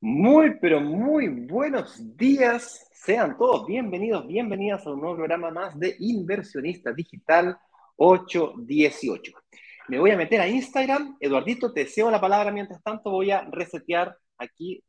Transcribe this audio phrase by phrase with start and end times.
[0.00, 2.88] Muy, pero muy buenos días.
[2.92, 7.58] Sean todos bienvenidos, bienvenidas a un nuevo programa más de Inversionista Digital
[7.96, 9.32] 818.
[9.88, 11.16] Me voy a meter a Instagram.
[11.20, 12.50] Eduardito, te deseo la palabra.
[12.50, 14.82] Mientras tanto, voy a resetear aquí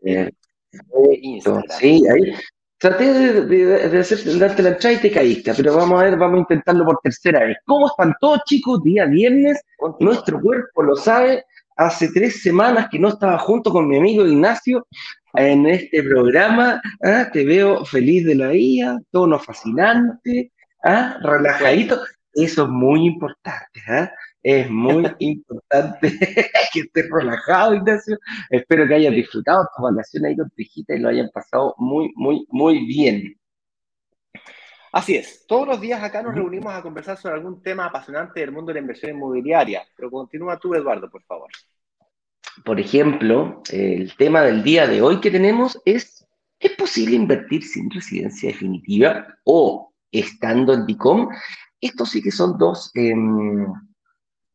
[1.22, 1.64] Instagram.
[1.80, 2.34] Sí, ahí.
[2.78, 3.14] Traté
[3.46, 6.86] de, hacer, darte la entrada y te caíste, pero vamos a ver, vamos a intentarlo
[6.86, 7.58] por tercera vez.
[7.66, 8.84] ¿Cómo están todos, chicos?
[8.84, 9.62] Día viernes,
[10.00, 11.46] nuestro cuerpo lo sabe,
[11.78, 14.86] hace tres semanas que no estaba junto con mi amigo Ignacio
[15.36, 16.82] en este programa.
[17.02, 17.30] ¿ah?
[17.32, 20.52] Te veo feliz de la vida, tono fascinante,
[20.84, 21.18] ¿ah?
[21.24, 22.02] relajadito.
[22.36, 23.82] Eso es muy importante.
[23.88, 24.12] ¿ah?
[24.44, 26.20] Es muy importante
[26.74, 28.20] que estés relajado, Ignacio.
[28.50, 32.12] Espero que hayas disfrutado tu vacaciones ahí con tu hijita y lo hayan pasado muy,
[32.16, 33.36] muy, muy bien.
[34.92, 38.54] Así es, todos los días acá nos reunimos a conversar sobre algún tema apasionante del
[38.54, 41.50] mundo de la inversión inmobiliaria, pero continúa tú, Eduardo, por favor.
[42.64, 46.26] Por ejemplo, el tema del día de hoy que tenemos es,
[46.58, 51.28] ¿es posible invertir sin residencia definitiva o estando en DICOM?
[51.86, 53.68] Estos sí que son dos, em,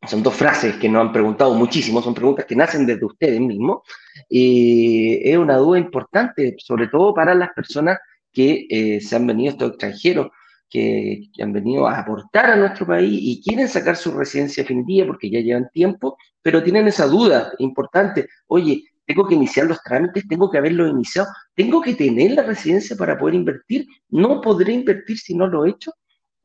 [0.08, 3.82] son dos frases que nos han preguntado muchísimo, son preguntas que nacen desde ustedes mismos.
[4.28, 7.98] y es una duda importante, sobre todo para las personas
[8.32, 10.28] que eh, se han venido estos extranjeros,
[10.68, 15.30] que, han venido a aportar a nuestro país y quieren sacar su residencia definitiva porque
[15.30, 18.28] ya llevan tiempo, pero tienen esa duda importante.
[18.48, 22.96] Oye, tengo que iniciar los trámites, tengo que haberlo iniciado, tengo que tener la residencia
[22.96, 25.92] para poder invertir, no podré invertir si no lo he hecho.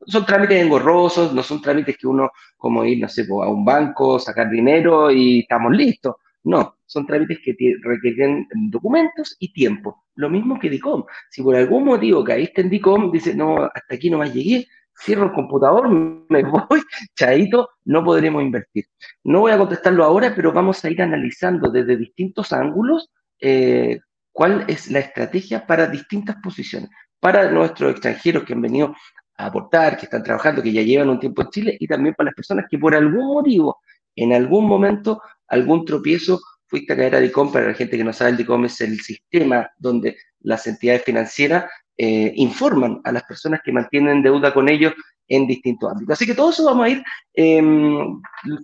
[0.06, 4.18] Son trámites engorrosos, no son trámites que uno, como ir, no sé, a un banco,
[4.18, 6.16] sacar dinero y estamos listos.
[6.44, 10.04] No, son trámites que requieren documentos y tiempo.
[10.14, 11.04] Lo mismo que DICOM.
[11.30, 14.66] Si por algún motivo caíste en DICOM, dice, no, hasta aquí no más llegué,
[14.96, 15.88] cierro el computador,
[16.28, 16.82] me voy,
[17.14, 18.84] chaito, no podremos invertir.
[19.24, 23.10] No voy a contestarlo ahora, pero vamos a ir analizando desde distintos ángulos
[23.40, 23.98] eh,
[24.32, 28.94] cuál es la estrategia para distintas posiciones, para nuestros extranjeros que han venido
[29.36, 32.34] aportar, que están trabajando, que ya llevan un tiempo en Chile, y también para las
[32.34, 33.80] personas que por algún motivo,
[34.14, 37.52] en algún momento, algún tropiezo, fuiste a caer a DICOM.
[37.52, 41.70] Para la gente que no sabe, el DICOM es el sistema donde las entidades financieras
[41.96, 44.92] eh, informan a las personas que mantienen deuda con ellos
[45.28, 46.14] en distintos ámbitos.
[46.14, 47.02] Así que todo eso vamos a ir,
[47.34, 47.62] eh,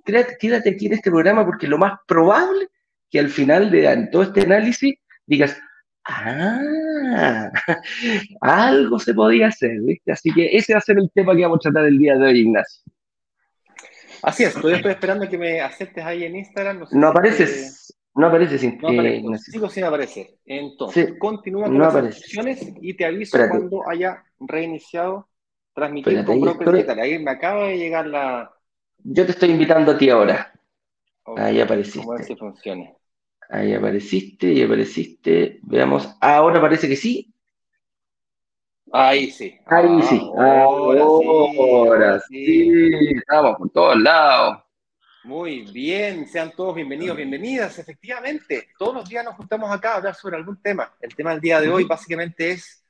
[0.05, 2.69] quédate aquí en este programa porque lo más probable
[3.11, 4.94] que al final de todo este análisis
[5.27, 5.59] digas,
[6.05, 6.61] ah,
[8.41, 10.13] algo se podía hacer, ¿viste?
[10.13, 12.25] Así que ese va a ser el tema que vamos a tratar el día de
[12.25, 12.83] hoy, Ignacio.
[14.23, 16.85] Así es, todavía estoy esperando que me aceptes ahí en Instagram.
[16.93, 20.27] No, apareces, no apareces sin no aparece, Sigo sin aparecer.
[20.47, 25.29] Entonces, continúa con las opciones y te aviso cuando haya reiniciado
[25.75, 28.53] transmitir con Broker Ahí me acaba de llegar la.
[28.99, 30.53] Yo te estoy invitando a ti ahora.
[31.37, 32.07] ahí apareciste.
[32.07, 32.93] A ver si funciona.
[33.53, 35.61] Ahí apareciste y apareciste.
[35.65, 36.09] Veamos.
[36.23, 37.35] Ahora parece que sí.
[38.91, 39.59] Ahí sí.
[39.67, 40.23] Ahí sí.
[40.39, 42.71] Ahora, sí.
[43.15, 44.62] Estamos por todos lados.
[45.25, 47.79] Muy bien, sean todos bienvenidos, bienvenidas.
[47.79, 50.91] Efectivamente, todos los días nos juntamos acá a hablar sobre algún tema.
[50.99, 52.83] El tema del día de hoy básicamente es,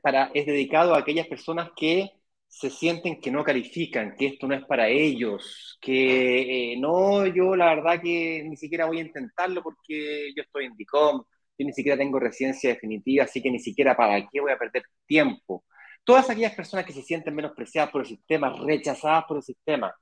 [0.00, 2.08] para, es dedicado a aquellas personas que
[2.48, 7.54] se sienten que no califican, que esto no es para ellos, que eh, no, yo
[7.54, 11.22] la verdad que ni siquiera voy a intentarlo porque yo estoy en DICOM,
[11.58, 14.84] yo ni siquiera tengo residencia definitiva, así que ni siquiera para qué voy a perder
[15.06, 15.64] tiempo.
[16.04, 19.94] Todas aquellas personas que se sienten menospreciadas por el sistema, rechazadas por el sistema,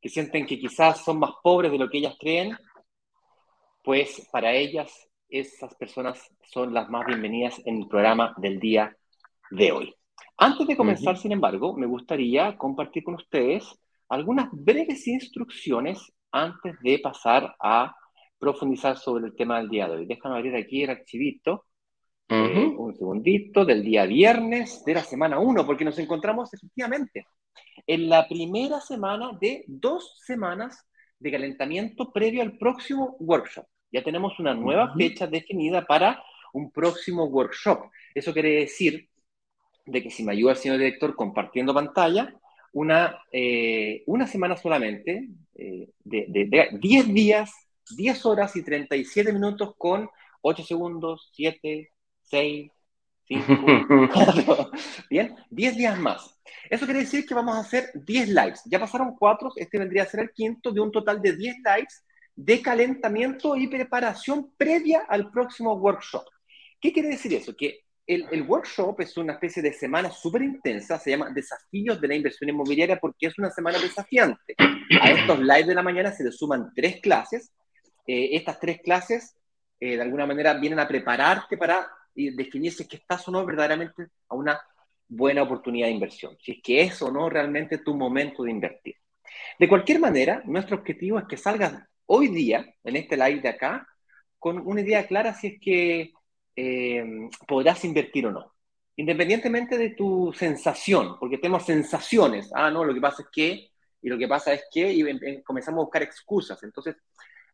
[0.00, 2.56] que sienten que quizás son más pobres de lo que ellas creen,
[3.82, 6.20] pues para ellas esas personas
[6.52, 8.96] son las más bienvenidas en el programa del día
[9.50, 9.99] de hoy.
[10.36, 13.64] Antes de comenzar, sin embargo, me gustaría compartir con ustedes
[14.08, 17.94] algunas breves instrucciones antes de pasar a
[18.38, 20.06] profundizar sobre el tema del día de hoy.
[20.06, 21.66] Déjame abrir aquí el archivito.
[22.28, 27.26] Eh, un segundito, del día viernes de la semana 1, porque nos encontramos efectivamente
[27.86, 30.86] en la primera semana de dos semanas
[31.18, 33.66] de calentamiento previo al próximo workshop.
[33.92, 37.90] Ya tenemos una nueva fecha definida para un próximo workshop.
[38.14, 39.09] Eso quiere decir
[39.90, 42.34] de que si me ayuda el señor director compartiendo pantalla,
[42.72, 47.50] una, eh, una semana solamente, eh, de 10 días
[47.96, 50.08] 10 horas y 37 minutos con
[50.42, 51.90] 8 segundos, 7,
[52.22, 52.70] 6,
[55.08, 56.36] Bien, 10 días más.
[56.68, 58.62] Eso quiere decir que vamos a hacer 10 lives.
[58.64, 62.04] Ya pasaron 4, este vendría a ser el quinto de un total de 10 lives
[62.34, 66.24] de calentamiento y preparación previa al próximo workshop.
[66.80, 67.54] ¿Qué quiere decir eso?
[67.56, 67.84] Que
[68.14, 72.50] el, workshop es una especie de semana súper intensa, se llama Desafíos de la Inversión
[72.50, 74.54] Inmobiliaria porque es una semana desafiante.
[75.00, 77.52] A estos lives de la mañana se le suman tres clases.
[78.06, 79.36] Eh, estas tres clases,
[79.78, 83.46] eh, de alguna manera, vienen a prepararte para definir si es que estás o no
[83.46, 84.60] verdaderamente a una
[85.06, 88.96] buena oportunidad de inversión, si es que es o no realmente tu momento de invertir.
[89.58, 93.86] De cualquier manera, nuestro objetivo es que salgas hoy día, en este live de acá,
[94.38, 96.12] con una idea clara si es que
[96.56, 97.04] eh,
[97.46, 98.54] podrás invertir o no.
[98.96, 102.50] Independientemente de tu sensación, porque tenemos sensaciones.
[102.54, 103.70] Ah, no, lo que pasa es que,
[104.02, 106.62] y lo que pasa es que, y comenzamos a buscar excusas.
[106.62, 106.96] Entonces,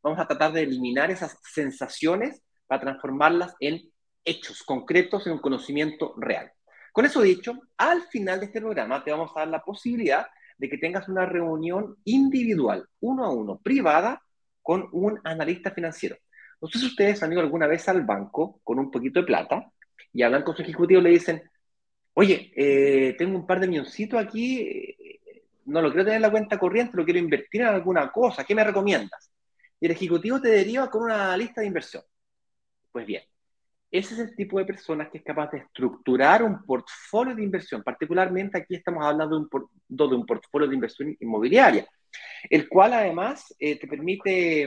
[0.03, 3.81] vamos a tratar de eliminar esas sensaciones para transformarlas en
[4.25, 6.51] hechos concretos, en un conocimiento real.
[6.93, 10.27] Con eso dicho, al final de este programa te vamos a dar la posibilidad
[10.59, 14.23] de que tengas una reunión individual, uno a uno, privada,
[14.63, 16.17] con un analista financiero.
[16.67, 19.71] No sé si ustedes han ido alguna vez al banco con un poquito de plata
[20.13, 21.49] y hablan con su ejecutivo y le dicen,
[22.15, 25.31] oye, eh, tengo un par de milloncitos aquí, eh,
[25.67, 28.53] no lo quiero tener en la cuenta corriente, lo quiero invertir en alguna cosa, ¿qué
[28.53, 29.31] me recomiendas?
[29.79, 32.03] Y el ejecutivo te deriva con una lista de inversión.
[32.91, 33.23] Pues bien,
[33.89, 37.85] ese es el tipo de personas que es capaz de estructurar un portfolio de inversión.
[37.85, 39.47] Particularmente aquí estamos hablando de
[39.87, 41.87] un, de un portfolio de inversión inmobiliaria,
[42.51, 44.67] el cual además eh, te permite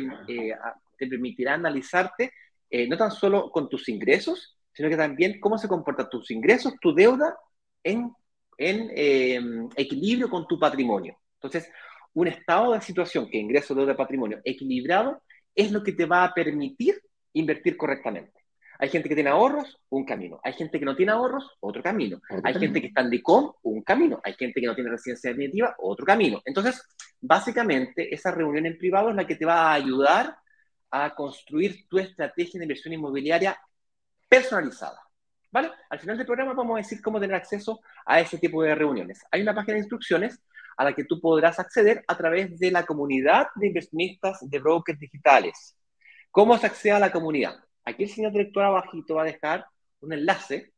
[1.00, 2.32] te permitirá analizarte
[2.70, 6.74] eh, no tan solo con tus ingresos, sino que también cómo se comportan tus ingresos,
[6.80, 7.36] tu deuda
[7.84, 8.12] en,
[8.58, 11.18] en em, equilibrio con tu patrimonio.
[11.36, 11.72] Entonces,
[12.14, 15.22] un estado de situación que ingreso, deuda, patrimonio equilibrado
[15.56, 17.02] es lo que te va a permitir
[17.34, 18.34] invertir correctamente.
[18.82, 20.40] Hay gente que tiene ahorros, un camino.
[20.42, 22.22] Hay gente que no tiene ahorros, otro camino.
[22.44, 24.22] Hay gente que está en DICOM, un camino.
[24.24, 26.42] Hay gente que no tiene residencia definitiva, otro camino.
[26.46, 26.82] Entonces,
[27.20, 30.38] básicamente, esa reunión en privado es la que te va a ayudar
[30.92, 33.60] a construir tu estrategia de inversión inmobiliaria
[34.28, 35.00] personalizada.
[35.52, 35.72] ¿Vale?
[35.90, 39.26] Al final del programa vamos a decir cómo tener acceso a ese tipo de reuniones.
[39.32, 40.40] Hay una página de instrucciones
[40.78, 45.00] a la que tú podrás acceder a través de la comunidad de inversionistas de brokers
[45.00, 45.76] digitales.
[46.32, 47.56] ¿Cómo se accede a la comunidad?
[47.84, 49.66] Aquí el señor director abajito va a dejar
[50.02, 50.74] un enlace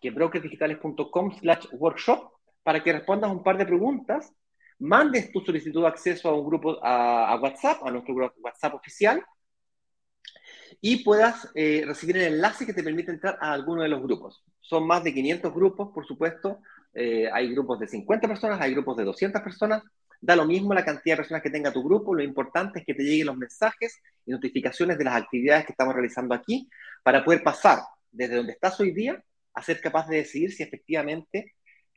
[0.00, 2.30] que es brokersdigitales.com slash workshop
[2.62, 4.32] para que respondas un par de preguntas,
[4.78, 9.24] mandes tu solicitud de acceso a un grupo, a, WhatsApp, a nuestro WhatsApp oficial,
[10.80, 14.42] y puedas eh, recibir el enlace que te permite entrar a alguno de los grupos.
[14.60, 16.60] Son más de 500 grupos, por supuesto.
[16.94, 19.82] Eh, hay grupos de 50 personas, hay grupos de 200 personas.
[20.20, 22.14] Da lo mismo la cantidad de personas que tenga tu grupo.
[22.14, 25.94] Lo importante es que te lleguen los mensajes y notificaciones de las actividades que estamos
[25.94, 26.68] realizando aquí
[27.02, 27.80] para poder pasar
[28.10, 29.22] desde donde estás hoy día
[29.54, 31.54] a ser capaz de decidir si efectivamente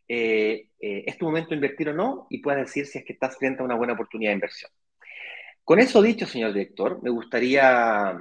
[0.07, 3.37] eh, es tu momento de invertir o no y puedas decir si es que estás
[3.37, 4.71] frente a una buena oportunidad de inversión.
[5.63, 8.17] Con eso dicho, señor director, me gustaría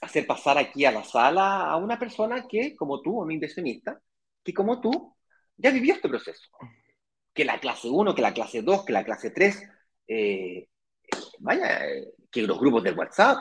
[0.00, 4.00] hacer pasar aquí a la sala a una persona que, como tú, un inversionista,
[4.42, 5.16] que como tú,
[5.56, 6.48] ya vivió este proceso.
[7.32, 9.62] Que la clase 1, que la clase 2, que la clase 3,
[10.08, 10.68] eh,
[11.40, 11.80] vaya,
[12.30, 13.38] que los grupos de WhatsApp,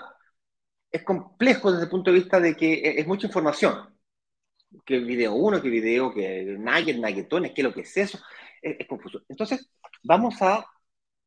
[0.92, 3.90] es complejo desde el punto de vista de que es mucha información.
[4.86, 8.20] Que video 1, que video, que nugget, nuggetones, que lo que es eso,
[8.62, 9.22] es, es confuso.
[9.30, 9.70] Entonces,
[10.04, 10.66] vamos a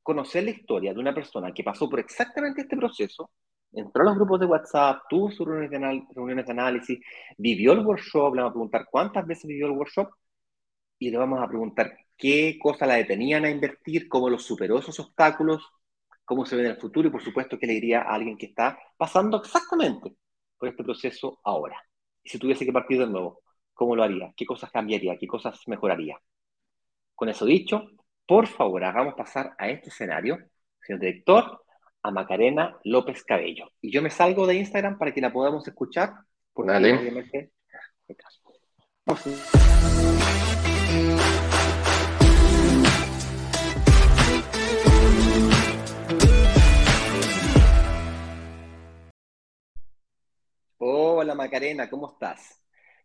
[0.02, 3.30] conocer la historia de una persona que pasó por exactamente este proceso,
[3.72, 6.98] entró a los grupos de WhatsApp, tuvo sus reuniones de, análisis,
[7.36, 10.10] vivió el workshop, le vamos a preguntar cuántas veces vivió el workshop
[10.98, 14.98] y le vamos a preguntar qué cosas la detenían a invertir, cómo los superó esos
[15.00, 15.62] obstáculos,
[16.24, 18.46] cómo se ve en el futuro y por supuesto qué le diría a alguien que
[18.46, 20.14] está pasando exactamente
[20.58, 21.76] por este proceso ahora.
[22.22, 23.42] Y si tuviese que partir de nuevo,
[23.74, 24.32] ¿cómo lo haría?
[24.36, 25.16] ¿Qué cosas cambiaría?
[25.18, 26.18] ¿Qué cosas mejoraría?
[27.14, 27.88] Con eso dicho,
[28.26, 30.38] por favor, hagamos pasar a este escenario,
[30.80, 31.64] señor director,
[32.06, 33.72] a Macarena López Cabello.
[33.80, 36.14] Y yo me salgo de Instagram para que la podamos escuchar.
[36.52, 37.50] Porque Obviamente,
[50.78, 52.62] Hola Macarena, ¿cómo estás?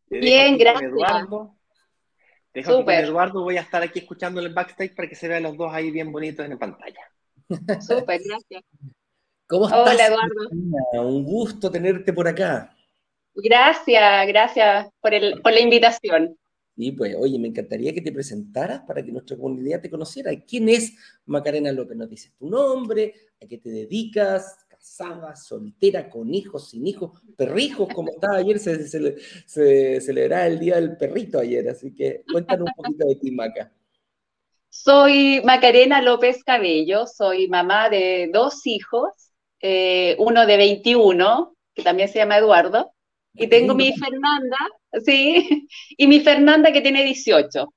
[0.08, 0.92] Bien, gracias.
[0.92, 1.56] Eduardo.
[2.54, 5.58] Dejo con Eduardo, voy a estar aquí escuchando el backstage para que se vean los
[5.58, 7.12] dos ahí bien bonitos en la pantalla.
[7.82, 8.64] Súper, gracias.
[9.48, 9.94] ¿Cómo estás?
[9.94, 11.08] Hola, Eduardo.
[11.08, 12.76] Un gusto tenerte por acá.
[13.36, 16.38] Gracias, gracias por, el, por la invitación.
[16.78, 20.32] Sí, pues, oye, me encantaría que te presentaras para que nuestra comunidad te conociera.
[20.48, 20.94] ¿Quién es
[21.26, 21.98] Macarena López?
[21.98, 27.94] Nos dices tu nombre, a qué te dedicas, casada, soltera, con hijos, sin hijos, perrijos,
[27.94, 32.84] como estaba ayer, se, se, celebraba el Día del Perrito ayer, así que cuéntanos un
[32.84, 33.72] poquito de ti, Maca.
[34.74, 39.10] Soy Macarena López Cabello, soy mamá de dos hijos,
[39.60, 42.94] eh, uno de 21, que también se llama Eduardo,
[43.34, 44.58] y tengo mi Fernanda,
[45.04, 47.74] sí, y mi Fernanda que tiene 18.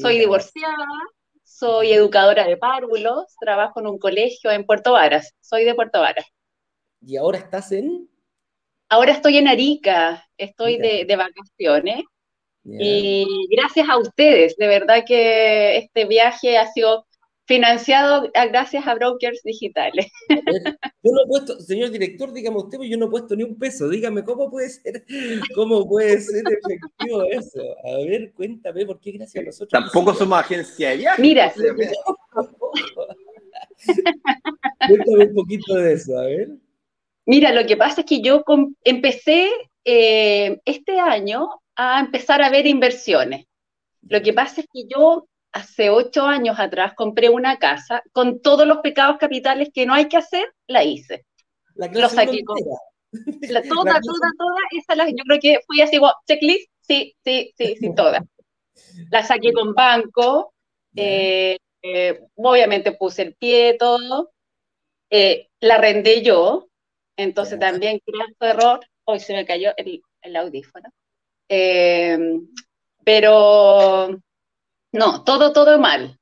[0.00, 0.86] Soy divorciada,
[1.42, 6.24] soy educadora de párvulos, trabajo en un colegio en Puerto Varas, soy de Puerto Varas.
[7.02, 8.08] ¿Y ahora estás en?
[8.88, 12.02] Ahora estoy en Arica, estoy de, vacaciones.
[12.64, 17.06] Y gracias a ustedes, de verdad que este viaje ha sido
[17.46, 20.06] financiado gracias a brokers digitales.
[20.28, 23.86] yo no he puesto, señor director, dígame usted, yo no he puesto ni un peso,
[23.88, 25.04] dígame cómo puede ser,
[25.54, 27.60] cómo puede ser efectivo eso.
[27.84, 29.70] A ver, cuéntame, ¿por qué gracias a nosotros?
[29.70, 31.20] Tampoco somos agencia de viajes.
[31.20, 31.52] Mira,
[34.88, 36.48] cuéntame un poquito de eso, a ver.
[37.26, 38.42] Mira, lo que pasa es que yo
[38.84, 39.50] empecé
[39.84, 43.46] eh, este año a empezar a ver inversiones.
[44.02, 48.66] Lo que pasa es que yo hace ocho años atrás compré una casa con todos
[48.66, 51.24] los pecados capitales que no hay que hacer, la hice.
[51.74, 52.56] La Lo saqué con,
[53.48, 57.76] la, toda, toda, toda, esa la, yo creo que fui así, checklist, sí, sí, sí,
[57.78, 58.24] sí, toda.
[59.10, 60.54] La saqué con banco,
[60.96, 64.32] eh, eh, obviamente puse el pie, todo,
[65.10, 66.68] eh, la rendé yo,
[67.16, 70.88] entonces también gran error, hoy se me cayó el, el audífono,
[71.48, 74.08] pero
[74.92, 76.18] no, todo, todo mal.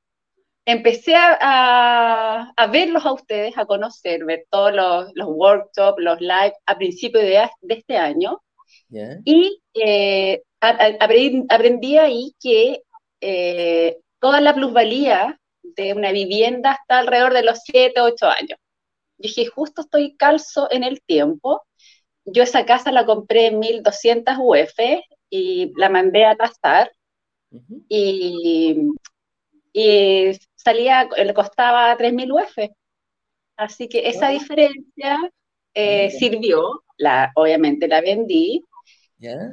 [0.65, 6.53] Empecé a, a, verlos a ustedes, a conocer, ver todos los, los workshops, los live
[6.65, 8.41] a principios de, de este año.
[9.25, 12.83] Y eh, aprendí, ahí que
[13.21, 18.59] eh, toda la plusvalía de una vivienda está alrededor de los 7, 8 años.
[19.17, 21.63] Yo dije, justo estoy calzo en el tiempo.
[22.25, 24.79] Yo esa casa la compré en 1200 UF
[25.29, 26.91] y la mandé a tasar
[27.89, 28.89] y,
[30.55, 32.71] salía, le costaba 3.000 UF.
[33.57, 35.17] Así que esa diferencia
[35.73, 38.63] eh, sirvió, la, obviamente la vendí,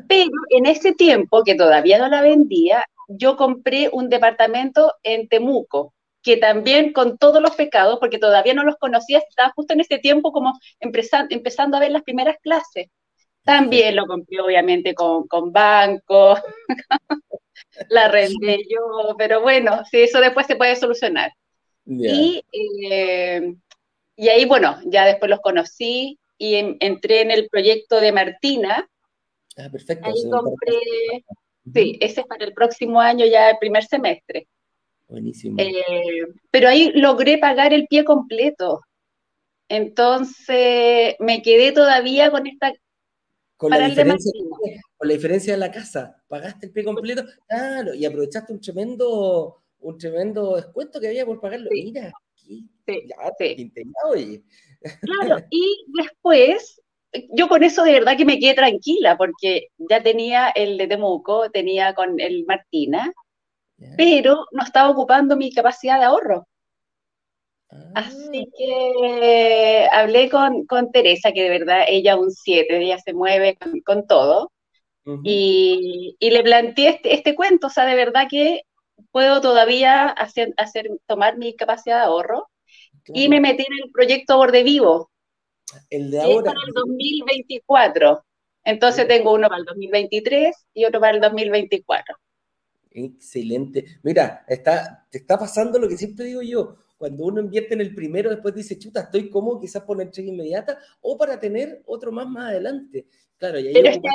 [0.09, 5.95] pero en ese tiempo que todavía no la vendía, yo compré un departamento en Temuco,
[6.23, 9.99] que también con todos los pecados, porque todavía no los conocía, estaba justo en ese
[9.99, 12.89] tiempo como empezando, a ver las primeras clases.
[13.43, 16.37] También lo compré obviamente con, con banco,
[17.89, 21.33] la rendé yo, pero bueno, sí, eso después se puede solucionar.
[21.87, 23.55] Y, eh,
[24.15, 28.89] y ahí, bueno, ya después los conocí y entré en el proyecto de Martina.
[29.57, 30.09] Ah, perfecto.
[30.09, 31.25] Ahí compré,
[31.75, 34.47] sí, ese es para el próximo año, ya el primer semestre.
[35.11, 35.57] Buenísimo.
[35.59, 35.73] Eh,
[36.53, 38.81] pero ahí logré pagar el pie completo.
[39.69, 42.73] Entonces me quedé todavía con esta
[43.57, 44.33] con la, diferencia,
[44.97, 49.63] con la diferencia de la casa, pagaste el pie completo, claro, y aprovechaste un tremendo,
[49.81, 51.69] un tremendo descuento que había por pagarlo.
[51.71, 54.43] Mira, aquí, ya oye.
[55.03, 56.81] Claro, y después,
[57.35, 61.51] yo con eso de verdad que me quedé tranquila, porque ya tenía el de Temuco,
[61.51, 63.13] tenía con el Martina,
[63.97, 66.47] pero no estaba ocupando mi capacidad de ahorro.
[67.95, 68.55] Así ah.
[68.57, 74.07] que hablé con, con, Teresa, que de verdad ella un 7, ella se mueve con,
[74.07, 74.51] todo,
[75.23, 78.63] y, y, le planteé este, este, cuento, o sea, de verdad que
[79.13, 82.49] puedo todavía hacer, hacer tomar mi capacidad de ahorro,
[83.07, 85.11] y me metí en el proyecto Borde Vivo.
[85.89, 86.53] El de ahora.
[86.53, 88.25] para el 2024.
[88.65, 92.17] Entonces tengo uno para el 2023 y otro para el 2024.
[92.91, 93.85] Excelente.
[94.03, 97.95] Mira, está, te está pasando lo que siempre digo yo cuando uno invierte en el
[97.95, 102.13] primero, después dice, chuta, estoy cómodo quizás por la entrega inmediata o para tener otro
[102.13, 103.07] más más adelante.
[103.39, 104.09] Claro, y Pero es que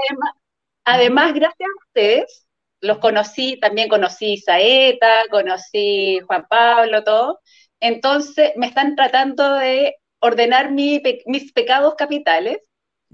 [0.84, 2.48] además, gracias a ustedes,
[2.82, 7.40] los conocí, también conocí Saeta, conocí Juan Pablo, todo.
[7.80, 12.60] Entonces me están tratando de ordenar mis pecados capitales.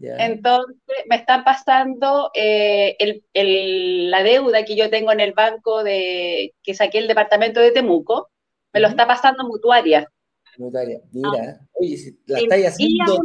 [0.01, 0.77] Entonces
[1.07, 2.95] me están pasando eh,
[3.33, 8.29] la deuda que yo tengo en el banco de que saqué el departamento de Temuco
[8.73, 10.09] me lo está pasando mutuaria.
[10.57, 11.67] Mutuaria, mira, ah.
[11.73, 13.19] oye, si la estáis haciendo.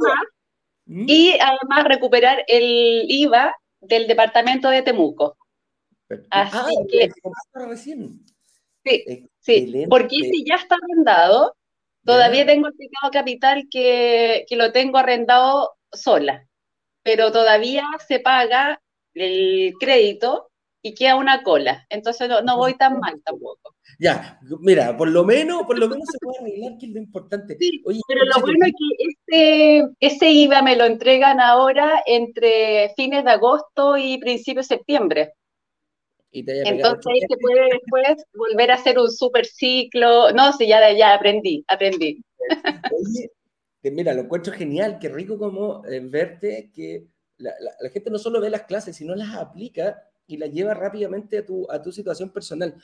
[0.87, 1.04] ¿Mm?
[1.09, 5.37] Y además, recuperar el IVA del departamento de Temuco.
[6.30, 7.11] Así ah, que.
[7.54, 8.25] Recién.
[8.85, 11.56] Sí, sí, porque si ya está arrendado,
[12.04, 16.47] todavía tengo el pecado capital que, que lo tengo arrendado sola,
[17.06, 18.82] pero todavía se paga
[19.14, 20.50] el crédito
[20.82, 21.86] y queda una cola.
[21.88, 23.76] Entonces no, voy tan mal tampoco.
[24.00, 27.56] Ya, mira, por lo menos, por lo menos se puede arreglar, que es lo importante.
[28.08, 33.30] pero lo bueno es que ese, ese IVA me lo entregan ahora entre fines de
[33.30, 35.32] agosto y principios de septiembre.
[36.32, 40.32] Entonces ahí se puede después volver a hacer un super ciclo.
[40.32, 42.20] No, sí, ya, ya aprendí, aprendí.
[42.90, 43.30] Oye,
[43.90, 47.07] mira, lo encuentro genial, qué rico como eh, verte que
[47.38, 47.52] la,
[47.93, 51.71] gente no solo ve las clases, sino las aplica y la lleva rápidamente a tu,
[51.71, 52.75] a tu situación personal.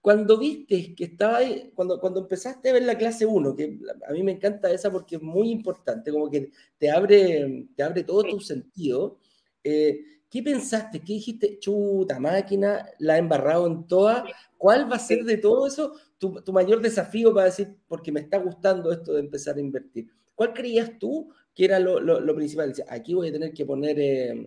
[0.00, 3.78] Cuando viste que estaba ahí, cuando, cuando empezaste a ver la clase 1, que
[4.08, 8.02] a mí me encanta esa porque es muy importante, como que te abre, te abre
[8.02, 9.18] todo tu sentido,
[9.62, 10.98] eh, ¿qué pensaste?
[11.00, 11.58] ¿Qué dijiste?
[11.60, 14.24] Chuta, máquina, la he embarrado en toda.
[14.58, 18.20] ¿Cuál va a ser de todo eso tu, tu mayor desafío para decir, porque me
[18.20, 20.10] está gustando esto de empezar a invertir?
[20.42, 22.74] ¿Cuál creías tú que era lo, lo, lo principal?
[22.88, 24.44] Aquí voy a tener que poner, eh,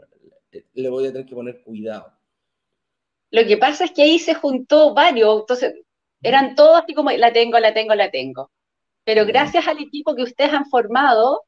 [0.74, 2.12] le voy a tener que poner cuidado.
[3.32, 5.74] Lo que pasa es que ahí se juntó varios, entonces
[6.22, 8.52] eran todos así como, la tengo, la tengo, la tengo.
[9.06, 11.44] Pero gracias al equipo que ustedes han formado,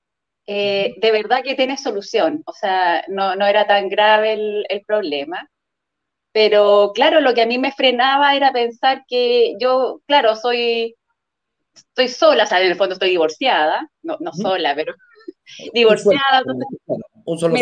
[0.45, 2.41] eh, de verdad que tiene solución.
[2.45, 4.31] O sea, no, era tan grave
[4.69, 5.49] el, problema.
[6.31, 10.95] Pero claro, lo que a mí me frenaba era pensar que yo, claro, soy,
[11.77, 14.93] estoy sola, o sea, en el fondo estoy divorciada, no, no sola, pero
[15.73, 16.43] divorciada.
[17.25, 17.55] un solo,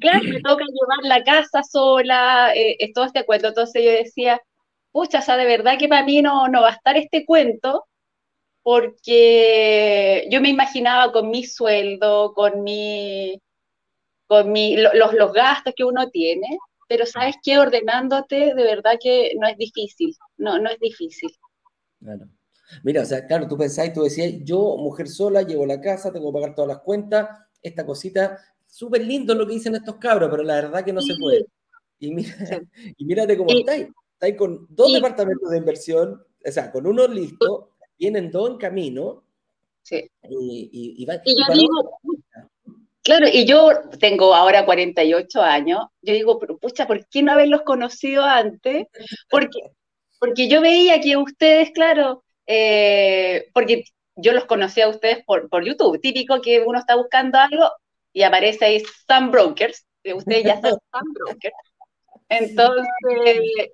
[0.00, 3.48] Claro, me toca llevar la casa sola, eh, es todo este cuento.
[3.48, 4.40] Entonces yo decía,
[4.92, 7.84] pucha, o sea, de verdad que para mí no, no va a estar este cuento,
[8.62, 13.40] porque yo me imaginaba con mi sueldo, con mi,
[14.26, 16.58] con mi, los, los gastos que uno tiene,
[16.88, 21.30] pero sabes qué, ordenándote, de verdad que no es difícil, no, no es difícil.
[22.00, 22.28] Claro.
[22.82, 26.30] Mira, o sea, claro, tú pensás, tú decías, yo, mujer sola, llevo la casa, tengo
[26.30, 27.28] que pagar todas las cuentas,
[27.62, 31.14] esta cosita súper lindo lo que dicen estos cabros, pero la verdad que no se
[31.18, 31.46] puede.
[31.98, 32.28] Y, mira,
[32.96, 33.88] y mírate cómo estáis.
[34.12, 39.22] Estáis con dos departamentos de inversión, o sea, con uno listo, vienen dos en camino.
[39.82, 40.10] Sí.
[40.28, 41.98] Y, y, yo digo,
[43.02, 43.70] claro, y yo
[44.00, 48.86] tengo ahora 48 años, yo digo, pero pucha, ¿por qué no haberlos conocido antes?
[49.30, 49.60] Porque,
[50.18, 53.84] porque yo veía que ustedes, claro, eh, porque
[54.16, 57.70] yo los conocía a ustedes por, por YouTube, típico que uno está buscando algo,
[58.12, 60.78] y aparece ahí Sun Brokers, que ustedes ya son
[61.12, 61.54] Brokers.
[62.30, 62.88] Entonces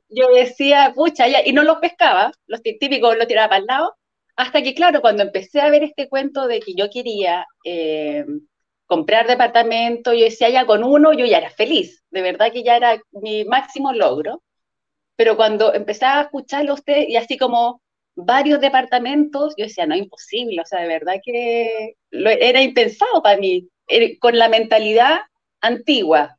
[0.08, 3.96] yo decía, pucha, ya, y no los pescaba, los típicos los tiraba para el lado,
[4.36, 8.24] hasta que, claro, cuando empecé a ver este cuento de que yo quería eh,
[8.86, 12.76] comprar departamento, yo decía, ya con uno yo ya era feliz, de verdad que ya
[12.76, 14.42] era mi máximo logro,
[15.16, 17.80] pero cuando empecé a escucharlo a usted y así como
[18.16, 23.68] varios departamentos, yo decía, no, imposible, o sea, de verdad que era impensado para mí,
[23.88, 25.20] eh, con la mentalidad
[25.60, 26.38] antigua,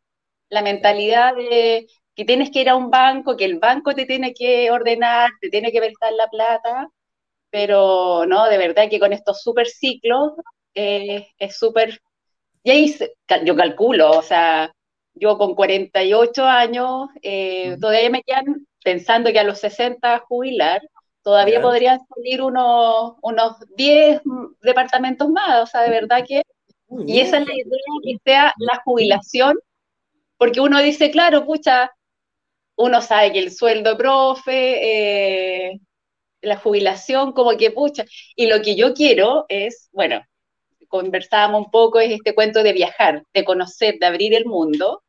[0.49, 4.33] la mentalidad de que tienes que ir a un banco, que el banco te tiene
[4.33, 6.89] que ordenar, te tiene que prestar la plata,
[7.49, 10.33] pero no, de verdad que con estos super ciclos
[10.75, 11.99] eh, es súper...
[12.63, 12.95] Y ahí
[13.45, 14.71] yo calculo, o sea,
[15.13, 20.81] yo con 48 años, eh, todavía me quedan pensando que a los 60 jubilar,
[21.25, 24.21] todavía podrían salir unos, unos 10
[24.61, 26.43] departamentos más, o sea, de verdad que
[27.07, 29.57] y esa es la idea que sea la jubilación,
[30.37, 31.91] porque uno dice, claro, pucha,
[32.77, 35.79] uno sabe que el sueldo profe, eh,
[36.41, 38.05] la jubilación, como que pucha.
[38.35, 40.21] Y lo que yo quiero es, bueno,
[40.87, 45.01] conversábamos un poco, es este cuento de viajar, de conocer, de abrir el mundo.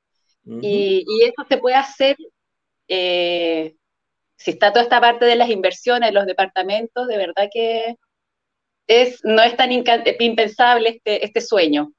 [0.63, 2.17] y, eso se puede hacer,
[2.89, 3.75] eh,
[4.37, 7.97] si está toda esta parte de las inversiones, los departamentos, de verdad que
[8.87, 11.93] es, no es tan impensable este, este sueño.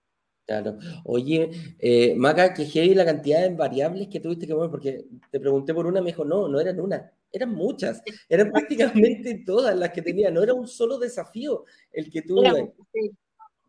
[0.45, 0.77] Claro.
[1.03, 5.41] Oye, eh, Maca, que heavy la cantidad de variables que tuviste que mover, porque te
[5.41, 9.91] pregunté por una, me dijo, no, no eran una, eran muchas, eran prácticamente todas las
[9.91, 12.73] que tenía, no era un solo desafío el que tuve.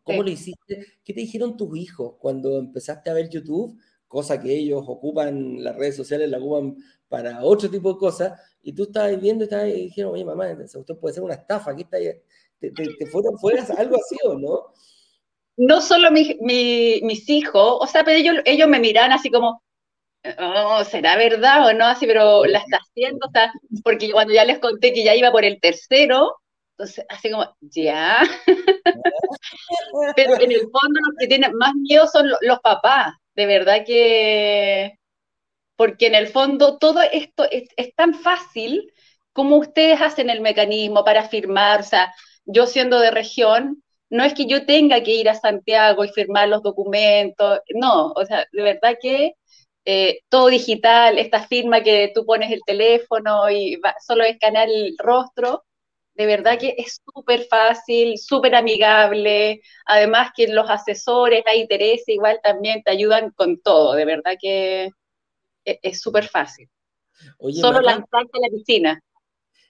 [0.05, 0.87] ¿Cómo lo hiciste?
[1.05, 3.77] ¿Qué te dijeron tus hijos cuando empezaste a ver YouTube?
[4.07, 6.77] Cosa que ellos ocupan, las redes sociales la ocupan
[7.09, 10.95] para otro tipo de cosas, y tú estabas viendo y, y dijeron, oye, mamá, usted
[10.97, 11.97] puede ser una estafa, aquí está
[12.61, 14.75] ¿Te, te, fueron, fueras algo así o no?
[15.57, 19.63] No solo mis hijos, o sea, pero ellos, ellos me miran así como,
[20.39, 21.87] oh, ¿será verdad o no?
[21.87, 23.51] Así, pero la está haciendo, o sea,
[23.83, 26.37] porque cuando ya les conté que ya iba por el tercero,
[26.73, 28.21] entonces, así como, ya.
[30.17, 34.98] pero en el fondo los que tienen más miedo son los, papás, de verdad que,
[35.79, 38.93] porque en el fondo todo esto es, tan fácil
[39.33, 42.13] como ustedes hacen el mecanismo para firmar, o sea,
[42.47, 46.49] yo siendo de región, no es que yo tenga que ir a Santiago y firmar
[46.49, 49.35] los documentos, no, o sea, de verdad que
[49.85, 55.65] eh, todo digital, esta firma que tú pones el teléfono y solo escanear el rostro,
[56.15, 62.41] de verdad que es súper fácil, súper amigable, además que los asesores, hay interés igual
[62.43, 64.91] también te ayudan con todo, de verdad que
[65.83, 66.69] es súper fácil.
[67.53, 69.03] Solo lanzarte a la piscina.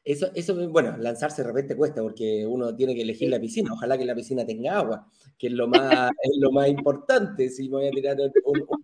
[0.05, 3.73] Eso, eso, bueno, lanzarse de repente cuesta porque uno tiene que elegir la piscina.
[3.73, 5.07] Ojalá que la piscina tenga agua,
[5.39, 8.79] que es lo más, es lo más importante si me voy a tirar un, un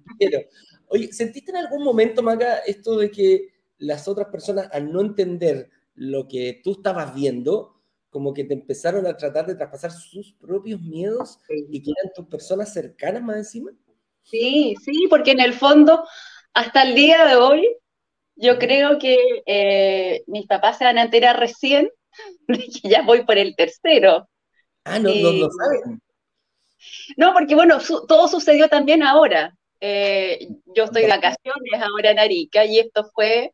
[0.89, 3.49] Oye, ¿sentiste en algún momento, Maca, esto de que
[3.79, 9.07] las otras personas, al no entender lo que tú estabas viendo, como que te empezaron
[9.07, 13.73] a tratar de traspasar sus propios miedos y que eran tus personas cercanas más encima?
[14.23, 16.05] Sí, sí, porque en el fondo,
[16.55, 17.77] hasta el día de hoy,
[18.37, 21.91] yo creo que eh, mis papás se van a enterar recién
[22.49, 24.29] de que ya voy por el tercero.
[24.85, 26.01] Ah, no, no lo saben.
[27.17, 29.55] No, porque bueno, todo sucedió también ahora.
[29.81, 33.53] Eh, yo estoy de vacaciones ahora en Arica y esto fue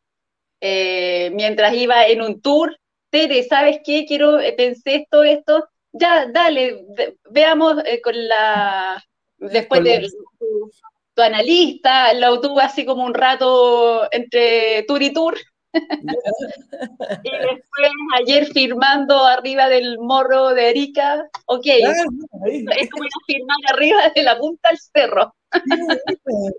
[0.61, 2.77] eh, mientras iba en un tour.
[3.11, 4.05] Tere, ¿sabes qué?
[4.07, 5.69] Quiero, pensé esto, esto.
[5.93, 6.85] Ya, dale,
[7.31, 9.03] veamos con la.
[9.39, 10.09] Después de
[10.39, 10.71] tu,
[11.23, 15.37] analista, lo tuve así como un rato entre tour y tour.
[15.73, 24.23] y después ayer firmando arriba del morro de Erika, ok, es como firmar arriba de
[24.23, 25.35] la punta del cerro.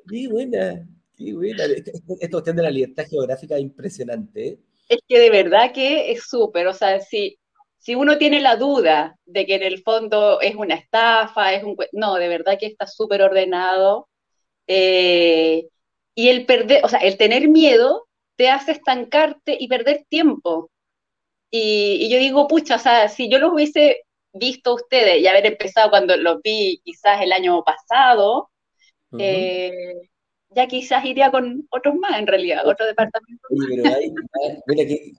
[0.09, 4.47] Qué buena, qué buena, Esta cuestión de la libertad geográfica es impresionante.
[4.47, 4.59] ¿eh?
[4.89, 7.37] Es que de verdad que es súper, o sea, si,
[7.77, 11.75] si uno tiene la duda de que en el fondo es una estafa, es un...
[11.93, 14.09] No, de verdad que está súper ordenado.
[14.73, 15.67] Eh,
[16.15, 18.07] y el perder, o sea, el tener miedo
[18.37, 20.71] te hace estancarte y perder tiempo.
[21.49, 25.89] Y, yo digo, pucha, o sea, si yo los hubiese visto ustedes y haber empezado
[25.89, 28.49] cuando los vi quizás el año pasado,
[29.19, 29.93] eh,
[30.51, 33.45] ya quizás iría con otros más en realidad, otro departamento.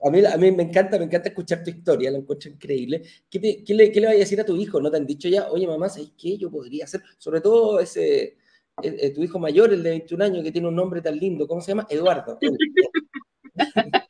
[0.03, 3.03] a, mí, a mí me encanta, me encanta escuchar tu historia, la encuentro increíble.
[3.29, 4.81] ¿Qué, qué, le, ¿Qué, le, vas a decir a tu hijo?
[4.81, 7.03] ¿No te han dicho ya, oye mamá, ¿sabes qué yo podría hacer?
[7.19, 8.37] Sobre todo ese,
[8.81, 11.47] eh, eh, tu hijo mayor, el de 21 años, que tiene un nombre tan lindo,
[11.47, 11.85] ¿cómo se llama?
[11.89, 12.39] Eduardo.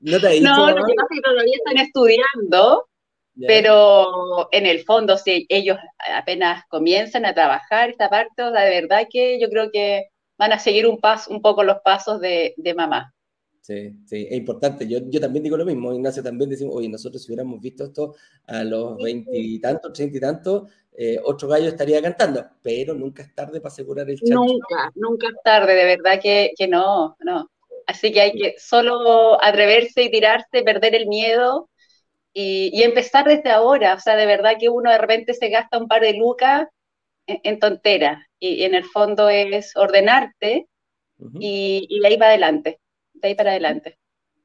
[0.00, 2.88] ¿No te No, lo que pasa todavía están estudiando,
[3.46, 5.78] pero en el fondo, si ellos
[6.14, 10.86] apenas comienzan a trabajar esta parte, la verdad que yo creo que van a seguir
[10.86, 13.14] un, paso, un poco los pasos de, de mamá.
[13.62, 14.88] Sí, sí, es importante.
[14.88, 18.16] Yo, yo también digo lo mismo, Ignacio, también decimos, oye, nosotros si hubiéramos visto esto
[18.48, 23.60] a los veintitantos, treinta y tantos, eh, otro gallo estaría cantando, pero nunca es tarde
[23.60, 24.34] para asegurar el chancho.
[24.34, 27.50] Nunca, nunca es tarde, de verdad que, que no, no.
[27.86, 31.68] Así que hay que solo atreverse y tirarse, perder el miedo
[32.32, 33.94] y, y, empezar desde ahora.
[33.94, 36.68] O sea, de verdad que uno de repente se gasta un par de lucas
[37.26, 40.68] en, tonteras y, en el fondo es ordenarte
[41.40, 42.80] y, y, de ahí para adelante,
[43.14, 43.98] de ahí para adelante.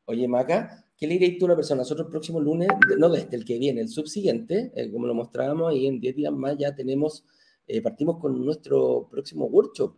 [0.06, 1.82] Oye, Maca, ¿qué le diréis tú a una persona?
[1.82, 5.74] Nosotros el próximo lunes, no desde el que viene, el subsiguiente, eh, como lo mostrábamos,
[5.74, 7.24] y en 10 días más ya tenemos,
[7.68, 9.96] eh, partimos con nuestro próximo workshop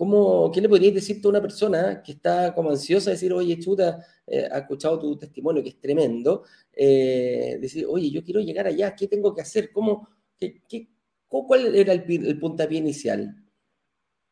[0.00, 3.58] ¿Cómo, ¿Qué le podrías decir a una persona que está como ansiosa de decir, oye,
[3.58, 8.66] chuta, eh, ha escuchado tu testimonio que es tremendo, eh, decir, oye, yo quiero llegar
[8.66, 9.70] allá, ¿qué tengo que hacer?
[9.70, 10.88] ¿Cómo, qué, qué,
[11.28, 13.44] ¿Cuál era el, el, puntapié inicial?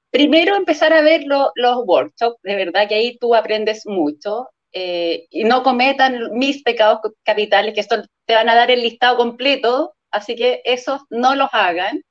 [0.08, 1.50] Primero empezar a ver los
[1.84, 7.74] workshops, de verdad que ahí tú aprendes mucho eh, y no cometan mis pecados capitales,
[7.74, 12.02] que esto te van a dar el listado completo, así que esos no los hagan.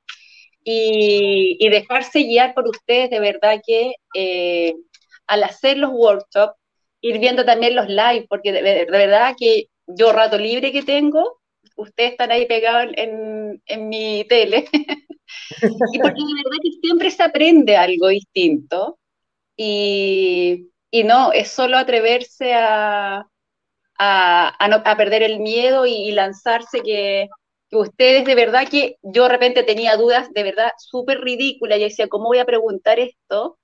[0.64, 4.74] Y, dejarse guiar por ustedes, de verdad que eh,
[5.26, 6.54] al hacer los workshops,
[7.00, 11.40] ir viendo también los live, porque de, verdad que yo rato libre que tengo,
[11.76, 17.22] ustedes están ahí pegados en, en mi tele, y porque de verdad que siempre se
[17.22, 18.98] aprende algo distinto,
[19.56, 23.26] y, y no, es solo atreverse a,
[23.98, 27.28] a, a, perder el miedo y lanzarse que
[27.70, 31.84] que ustedes de verdad que yo de repente tenía dudas de verdad súper ridículas, yo
[31.84, 33.58] decía, ¿cómo voy a preguntar esto?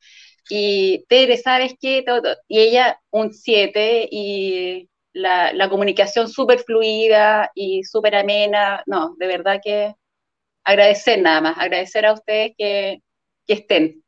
[0.51, 2.05] Y Tere, ¿sabes qué?
[2.49, 9.27] Y ella un 7 y la, la comunicación súper fluida y súper amena, no, de
[9.27, 9.95] verdad que
[10.65, 13.03] agradecer nada más, agradecer a ustedes que,
[13.47, 14.04] que estén.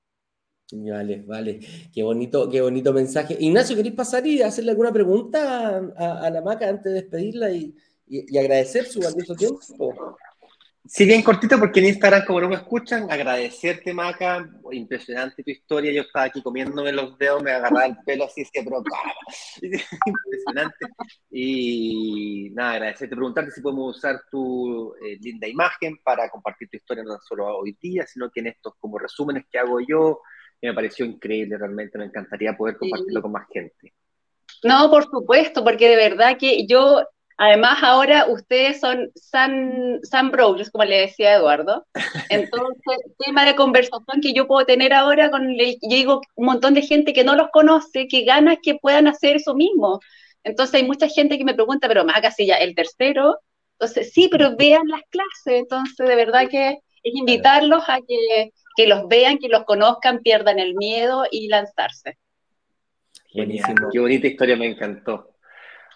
[0.72, 1.60] Vale, vale.
[1.94, 3.36] Qué bonito, qué bonito mensaje.
[3.38, 7.72] Ignacio, ¿queréis pasar y hacerle alguna pregunta a, la maca antes de despedirla y,
[8.08, 9.60] y, agradecer su valioso tiempo.
[10.88, 14.48] Sí, bien cortito, porque en Instagram, como no me escuchan, agradecerte, Maca.
[14.70, 15.92] Impresionante tu historia.
[15.92, 18.82] Yo estaba aquí comiéndome los dedos, me agarraba el pelo así, decía, pero
[19.62, 20.86] Impresionante.
[21.30, 27.02] Y nada, agradecerte, preguntarte si podemos usar tu eh, linda imagen para compartir tu historia
[27.02, 30.20] no solo hoy día, sino que en estos como resúmenes que hago yo,
[30.62, 33.94] me pareció increíble realmente, me encantaría poder compartirlo con más gente.
[34.62, 37.02] No, por supuesto, porque de verdad que yo,
[37.36, 41.86] además ahora ustedes son San, San Brokers, como le decía Eduardo,
[42.30, 46.82] entonces, tema de conversación que yo puedo tener ahora con, yo digo, un montón de
[46.82, 50.00] gente que no los conoce, que ganas que puedan hacer eso mismo.
[50.42, 53.38] Entonces hay mucha gente que me pregunta, pero más casi ya el tercero,
[53.78, 58.86] entonces sí, pero vean las clases, entonces de verdad que es invitarlos a que, que
[58.86, 62.18] los vean, que los conozcan, pierdan el miedo y lanzarse.
[63.34, 63.88] Buenísimo.
[63.90, 65.36] Qué bonita historia, me encantó.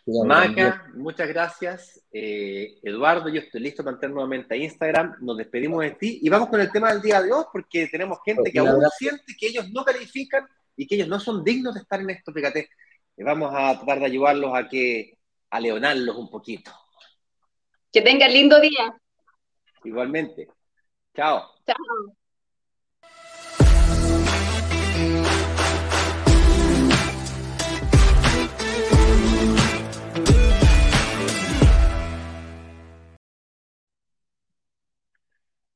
[0.07, 2.03] Maca, muchas gracias.
[2.11, 5.17] Eh, Eduardo, yo estoy listo para entrar nuevamente a Instagram.
[5.21, 8.19] Nos despedimos de ti y vamos con el tema del día de hoy porque tenemos
[8.25, 11.81] gente que aún siente que ellos no califican y que ellos no son dignos de
[11.81, 12.71] estar en esto, fíjate.
[13.19, 15.19] Vamos a tratar de ayudarlos a que
[15.51, 16.73] a leonarlos un poquito.
[17.93, 18.97] Que tengan lindo día.
[19.85, 20.49] Igualmente.
[21.15, 21.45] Chao.
[21.67, 22.20] Chao.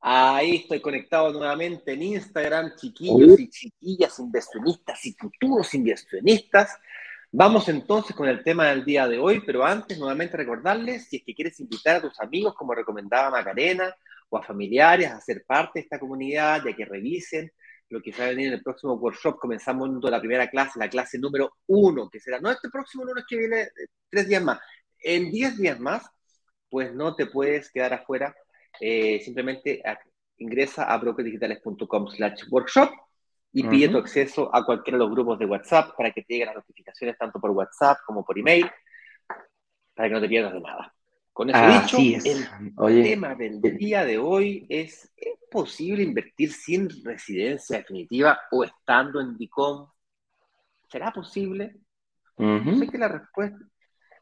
[0.07, 6.79] Ahí estoy conectado nuevamente en Instagram, chiquillos y chiquillas, inversionistas y futuros inversionistas.
[7.33, 11.23] Vamos entonces con el tema del día de hoy, pero antes nuevamente recordarles, si es
[11.25, 13.97] que quieres invitar a tus amigos, como recomendaba Macarena,
[14.29, 17.51] o a familiares a ser parte de esta comunidad, ya que revisen
[17.89, 19.39] lo que se va a venir en el próximo workshop.
[19.39, 23.39] Comenzamos la primera clase, la clase número uno, que será no este próximo lunes que
[23.39, 23.71] viene, eh,
[24.11, 24.59] tres días más,
[25.03, 26.07] en diez días más,
[26.69, 28.37] pues no te puedes quedar afuera
[28.81, 29.83] eh, simplemente
[30.39, 32.91] ingresa a brokerdigitales.com slash workshop
[33.53, 36.49] y pide tu acceso a cualquiera de los grupos de WhatsApp para que te lleguen
[36.49, 38.69] las notificaciones tanto por WhatsApp como por email,
[39.95, 40.93] para que no te pierdas de nada.
[41.33, 47.79] Con eso dicho, el tema del día de hoy es, ¿es posible invertir sin residencia
[47.79, 49.89] definitiva o estando en DICOM?
[50.89, 51.77] ¿Será posible?
[52.37, 53.59] yo, sé que la respuesta,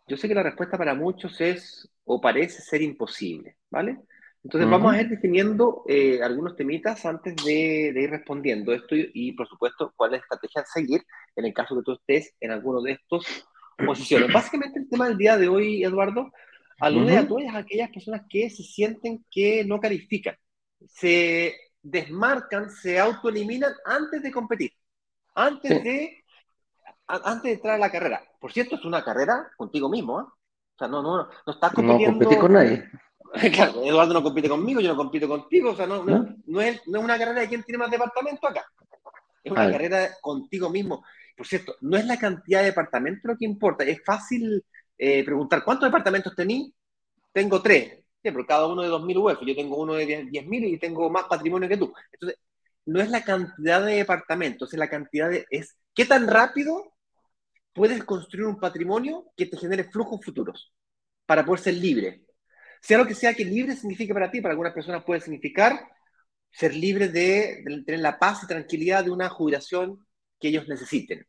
[0.07, 4.01] yo sé que la respuesta para muchos es o parece ser imposible, ¿vale?
[4.45, 9.47] Entonces vamos a ir definiendo eh, algunos temitas antes de, ir respondiendo esto y, por
[9.49, 11.03] supuesto, cuál es la estrategia a seguir
[11.37, 13.25] en el caso que tú estés en alguno de estos
[13.87, 14.33] posiciones.
[14.33, 16.33] Básicamente el tema del día de hoy, Eduardo,
[16.81, 20.37] alude a todas aquellas personas que se sienten que no califican,
[20.89, 24.73] se desmarcan, se autoeliminan antes de competir,
[25.35, 26.19] antes de
[27.07, 28.23] antes de entrar a la carrera.
[28.41, 30.25] Por cierto, es una carrera contigo mismo, ¿eh?
[30.25, 32.25] O sea, no, no, no estás compitiendo...
[32.25, 32.89] No con nadie.
[33.53, 37.19] Claro, Eduardo no compite conmigo, yo no compito contigo, o sea, no, no, es, una
[37.19, 38.65] carrera de quién tiene más departamento acá.
[39.43, 41.05] Es una carrera contigo mismo.
[41.37, 44.63] Por cierto, no es la cantidad de departamentos lo que importa, es fácil
[44.99, 46.73] eh, preguntar, ¿cuántos departamentos tení?
[47.33, 50.79] Tengo tres, sí, pero cada uno de 2.000 UF, yo tengo uno de 10.000 y
[50.79, 51.93] tengo más patrimonio que tú.
[52.13, 52.39] Entonces,
[52.85, 56.93] no es la cantidad de departamentos, es la cantidad de, es qué tan rápido
[57.73, 60.73] puedes construir un patrimonio que te genere flujos futuros
[61.25, 62.27] para poder ser libre
[62.83, 65.89] sea lo que sea que libre signifique para ti, para algunas personas puede significar
[66.51, 70.05] ser libre de, tener la paz y tranquilidad de una jubilación
[70.39, 71.27] que ellos necesiten.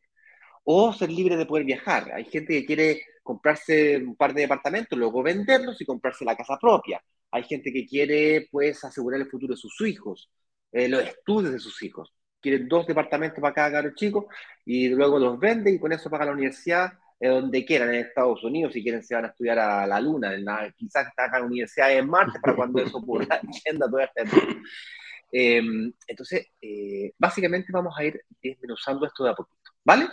[0.64, 2.12] O ser libre de poder viajar.
[2.12, 6.58] Hay gente que quiere comprarse un par de departamentos, luego venderlos y comprarse la casa
[6.60, 7.02] propia.
[7.30, 10.30] Hay gente que quiere, pues, asegurar el futuro de sus hijos,
[10.72, 12.12] eh, los estudios de sus hijos.
[12.40, 14.28] Quieren dos departamentos para cada caro chico
[14.64, 16.92] y luego los vende y con eso paga la universidad
[17.28, 20.44] donde quieran, en Estados Unidos, si quieren se van a estudiar a la Luna, en
[20.44, 23.40] la, quizás en universidades en Marte para cuando eso ocurra,
[25.32, 30.06] em, entonces, eh, básicamente vamos a ir desmenuzando esto de a poquito, ¿vale?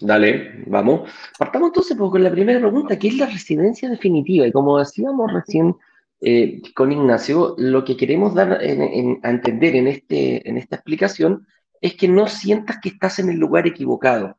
[0.00, 1.10] Dale, vamos.
[1.38, 4.46] Partamos entonces pues, con la primera pregunta, ¿qué es la residencia definitiva?
[4.46, 5.76] Y como decíamos recién
[6.20, 11.46] eh, con Ignacio, lo que queremos dar a entender en, este, en esta explicación
[11.80, 14.38] es que no sientas que estás en el lugar equivocado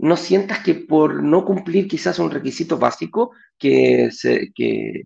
[0.00, 4.08] no sientas que por no cumplir quizás un requisito básico que,
[4.54, 5.04] que,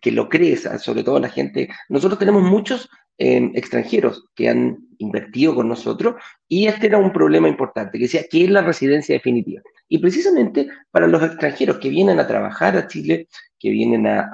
[0.00, 1.68] que, lo crees, sobre todo la gente.
[1.88, 2.88] Nosotros tenemos muchos
[3.18, 6.14] em, extranjeros que han invertido con nosotros
[6.46, 9.62] y este era un problema importante, que decía, ¿qué es la residencia definitiva?
[9.88, 13.26] Y precisamente para los extranjeros que vienen a trabajar a Chile,
[13.58, 14.30] que vienen a,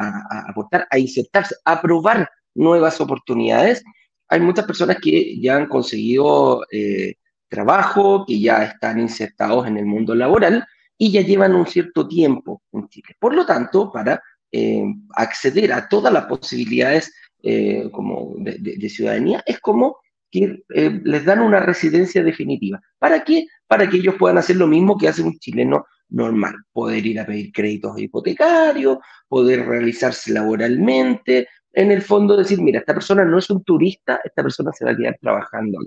[0.47, 3.83] aportar, a insertarse, a probar nuevas oportunidades,
[4.29, 6.67] hay muchas personas que ya han conseguido...
[6.71, 7.15] Eh,
[7.49, 10.65] trabajo, que ya están insertados en el mundo laboral
[10.99, 13.15] y ya llevan un cierto tiempo en Chile.
[13.19, 19.61] Por lo tanto, para eh, acceder a todas las posibilidades eh, como de, ciudadanía, es
[19.61, 19.99] como
[20.31, 22.81] que eh, les dan una residencia definitiva.
[22.99, 23.47] ¿Para qué?
[23.67, 27.27] Para que ellos puedan hacer lo mismo que hace un chileno normal, poder ir a
[27.27, 33.51] pedir créditos hipotecarios, poder realizarse laboralmente, en el fondo decir, mira, esta persona no es
[33.51, 35.79] un turista, esta persona se va a quedar trabajando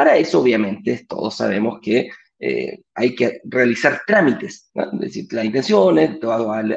[0.00, 2.08] Para eso, obviamente, todos sabemos que
[2.38, 6.72] eh, hay que realizar trámites, es decir, las intenciones, todo al,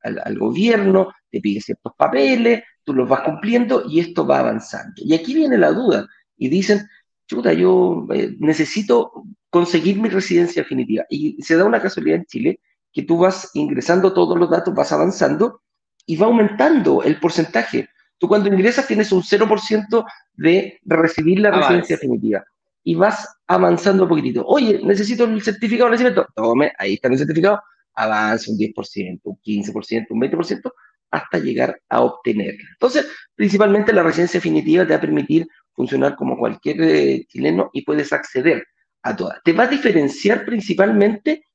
[0.00, 4.94] al, gobierno, te pide ciertos papeles, tú los vas cumpliendo y esto va avanzando.
[4.96, 6.88] Y aquí viene la duda y dicen,
[7.26, 9.12] chuta, yo eh, necesito
[9.50, 11.04] conseguir mi residencia definitiva.
[11.10, 12.60] Y se da una casualidad en Chile
[12.94, 15.60] que tú vas ingresando todos los datos, vas avanzando
[16.06, 17.90] y va aumentando el porcentaje.
[18.22, 20.04] Tú cuando ingresas tienes un 0%
[20.34, 22.44] de recibir la residencia definitiva
[22.84, 24.44] y vas avanzando un poquitito.
[24.46, 26.28] Oye, necesito el certificado de nacimiento.
[26.32, 27.60] Tome, ahí está el certificado.
[27.96, 30.72] Avanza un 10%, un 15%, un 20%
[31.10, 32.62] hasta llegar a obtenerla.
[32.74, 37.82] Entonces, principalmente la residencia definitiva te va a permitir funcionar como cualquier eh, chileno y
[37.82, 38.64] puedes acceder
[39.02, 39.40] a todas.
[39.42, 41.46] Te va a diferenciar principalmente,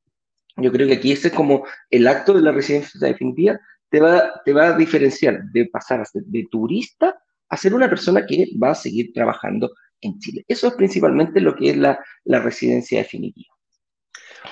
[0.57, 3.57] yo creo que aquí ese es como el acto de la residencia definitiva,
[3.89, 7.15] te va, te va a diferenciar de pasar de turista
[7.49, 9.71] a ser una persona que va a seguir trabajando
[10.01, 10.43] en Chile.
[10.47, 13.53] Eso es principalmente lo que es la, la residencia definitiva.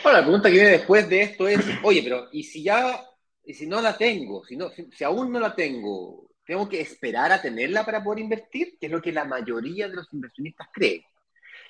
[0.03, 2.99] Ahora, la pregunta que viene después de esto es, oye, pero ¿y si ya,
[3.43, 7.31] y si no la tengo, si, no, si, aún no la tengo, tengo que esperar
[7.31, 8.77] a tenerla para poder invertir?
[8.79, 11.03] Que es lo que la mayoría de los inversionistas creen.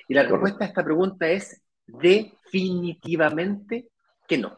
[0.07, 3.89] Y la respuesta a esta pregunta es definitivamente
[4.27, 4.57] que no.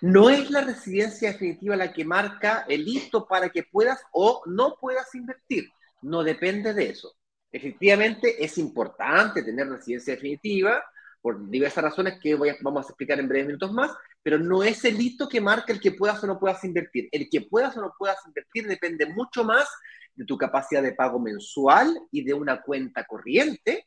[0.00, 4.76] No es la residencia definitiva la que marca el hito para que puedas o no
[4.80, 5.68] puedas invertir.
[6.02, 7.14] No depende de eso.
[7.50, 10.82] Efectivamente, es importante tener residencia definitiva
[11.20, 14.84] por diversas razones que voy vamos a explicar en breves minutos más, pero no es
[14.84, 17.08] el hito que marca el que puedas o no puedas invertir.
[17.12, 19.68] El que puedas o no puedas invertir depende mucho más
[20.14, 23.86] de tu capacidad de pago mensual y de una cuenta corriente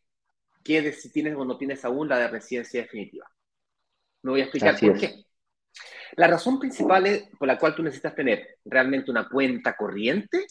[0.64, 3.30] que de si tienes o no tienes aún la de residencia definitiva.
[4.24, 5.25] Me voy a explicar por qué.
[6.16, 10.46] La razón principal por la cual tú necesitas tener realmente una cuenta corriente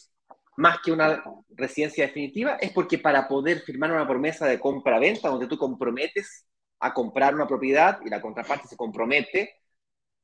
[0.57, 5.47] más que una residencia definitiva es porque para poder firmar una promesa de compra-venta donde
[5.47, 6.45] tú comprometes
[6.79, 9.55] a comprar una propiedad y la contraparte se compromete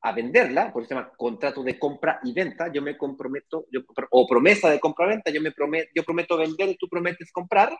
[0.01, 3.67] a venderla, por eso se contrato de compra y venta, yo me comprometo,
[4.09, 7.77] o promesa de compra-venta, yo, me prometo, yo prometo vender y tú prometes comprar,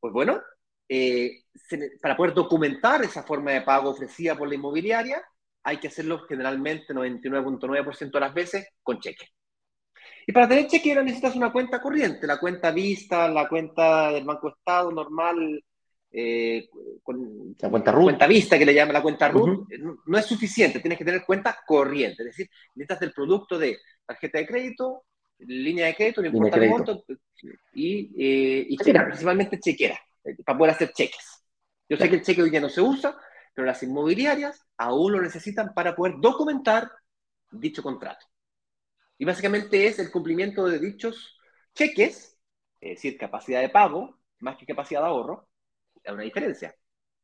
[0.00, 0.40] pues bueno,
[0.88, 1.44] eh,
[2.00, 5.22] para poder documentar esa forma de pago ofrecida por la inmobiliaria,
[5.64, 9.26] hay que hacerlo generalmente 99.9% de las veces con cheque.
[10.26, 14.48] Y para tener cheque necesitas una cuenta corriente, la cuenta vista, la cuenta del Banco
[14.48, 15.62] Estado normal,
[16.12, 16.68] eh,
[17.02, 18.04] con, la cuenta RUT.
[18.04, 21.24] Cuenta vista que le llaman la cuenta RUT, eh, no, es suficiente, tienes que tener
[21.24, 25.04] cuenta corriente, es decir, necesitas el producto de tarjeta de crédito,
[25.38, 27.04] línea de crédito, no importa el monto,
[27.74, 29.98] y, eh, y principalmente chequera,
[30.44, 31.42] para poder hacer cheques.
[31.88, 33.16] Yo sé que el cheque hoy día no se usa,
[33.54, 36.90] pero las inmobiliarias aún lo necesitan para poder documentar
[37.50, 38.26] dicho contrato.
[39.18, 41.38] Y básicamente es el cumplimiento de dichos
[41.74, 42.38] cheques,
[42.80, 45.48] es decir, capacidad de pago, más que capacidad de ahorro,
[46.04, 46.74] hay una diferencia.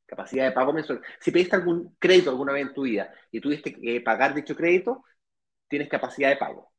[0.06, 1.02] Capacidad de pago mensual.
[1.20, 5.04] Si pediste algún crédito alguna vez en tu vida y tuviste que pagar dicho crédito,
[5.68, 6.72] tienes capacidad de pago.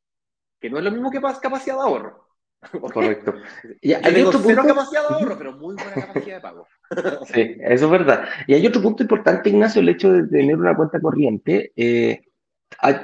[0.59, 2.28] Que no es lo mismo que capacidad de ahorro.
[2.93, 3.35] Correcto.
[3.81, 4.63] Y hay otro punto...
[4.63, 6.67] capacidad de ahorro, pero muy buena capacidad de pago.
[7.31, 8.25] Sí, eso es verdad.
[8.47, 11.71] Y hay otro punto importante, Ignacio, el hecho de tener una cuenta corriente.
[11.75, 12.21] Eh,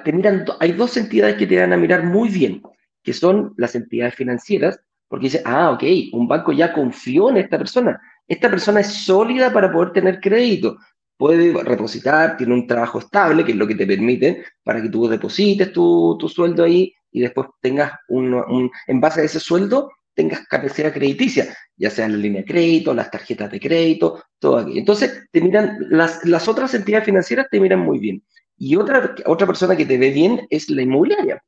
[0.04, 2.64] te miran, hay dos entidades que te van a mirar muy bien,
[3.04, 7.58] que son las entidades financieras, porque dice, ah, ok, un banco ya confió en esta
[7.58, 8.02] persona.
[8.28, 10.78] Esta persona es sólida para poder tener crédito.
[11.16, 15.08] Puede repositar, tiene un trabajo estable, que es lo que te permite para que tú
[15.08, 20.46] deposites tu, tu sueldo ahí y después tengas un, en base a ese sueldo, tengas
[20.48, 21.48] capacidad crediticia,
[21.78, 24.78] ya sea la línea de crédito, las tarjetas de crédito, todo aquí.
[24.78, 28.22] Entonces, te miran, las, las otras entidades financieras te miran muy bien.
[28.58, 31.42] Y otra, otra persona que te ve bien es la inmobiliaria.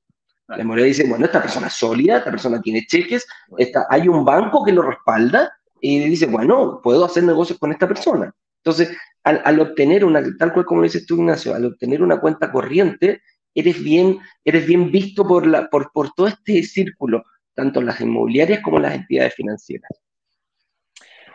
[0.48, 3.28] La inmobiliaria dice, bueno, esta persona es sólida, esta persona tiene cheques,
[3.58, 5.52] esta, hay un banco que lo respalda
[5.82, 8.34] y dice, bueno, puedo hacer negocios con esta persona.
[8.64, 12.54] Entonces, al, al, obtener una, tal cual como dices tú, Ignacio, al obtener una cuenta
[12.54, 13.22] corriente,
[13.60, 18.62] eres bien, eres bien visto por, la, por, por todo este círculo, tanto las inmobiliarias
[18.62, 19.90] como las entidades financieras.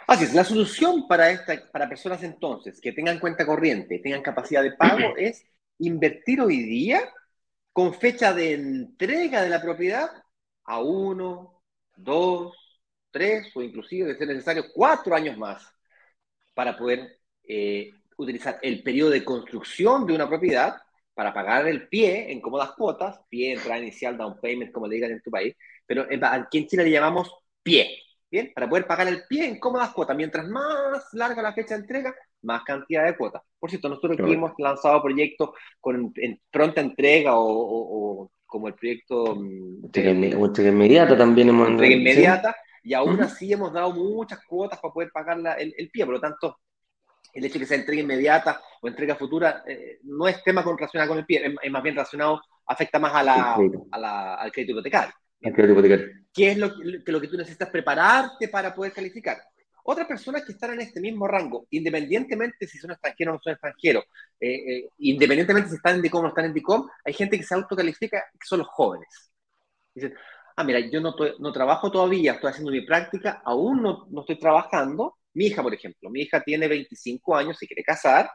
[0.07, 4.63] Así es, la solución para, esta, para personas entonces que tengan cuenta corriente, tengan capacidad
[4.63, 5.45] de pago, es
[5.79, 7.13] invertir hoy día
[7.73, 10.09] con fecha de entrega de la propiedad
[10.65, 11.61] a uno,
[11.97, 12.55] dos,
[13.11, 15.67] tres o inclusive, de ser necesario, cuatro años más
[16.55, 20.77] para poder eh, utilizar el periodo de construcción de una propiedad
[21.15, 25.13] para pagar el pie en cómodas cuotas, pie, entrada inicial, down payment, como le digan
[25.13, 25.55] en tu país,
[25.87, 27.31] pero aquí en Chile le llamamos
[27.63, 27.99] pie,
[28.31, 28.53] ¿bien?
[28.55, 30.17] Para poder pagar el pie en cómodas cuotas.
[30.17, 33.43] Mientras más larga la fecha de entrega, más cantidad de cuotas.
[33.59, 35.51] Por cierto, nosotros aquí hemos lanzado proyectos
[35.81, 36.13] con
[36.51, 39.37] pronta entrega o, como el proyecto...
[39.37, 40.11] Mm, entrega
[40.69, 41.69] inmediata también hemos...
[41.69, 46.05] Entrega inmediata, y aún así hemos dado muchas cuotas para poder pagar el, el, pie.
[46.05, 46.59] Por lo tanto,
[47.33, 50.77] el hecho de que sea entrega inmediata o entrega futura eh, no es tema con,
[50.77, 53.59] relacionado con el pie, es, más bien relacionado, afecta más a la,
[53.91, 55.15] a la, al crédito hipotecario.
[55.41, 56.07] El crédito hipotecario.
[56.33, 59.39] ¿Qué es lo que, lo que tú necesitas prepararte para poder calificar?
[59.85, 63.53] Otras personas que están en este mismo rango, independientemente si son extranjeros o no son
[63.55, 64.05] extranjeros,
[64.39, 67.43] eh, eh, independientemente si están en DICOM o no están en DICOM, hay gente que
[67.43, 69.33] se autocalifica, que son los jóvenes.
[69.93, 70.15] Dicen,
[70.57, 74.39] ah, mira, yo no, no trabajo todavía, estoy haciendo mi práctica, aún no, no estoy
[74.39, 75.19] trabajando.
[75.35, 78.31] Mi hija, por ejemplo, mi hija tiene 25 años, se quiere casar,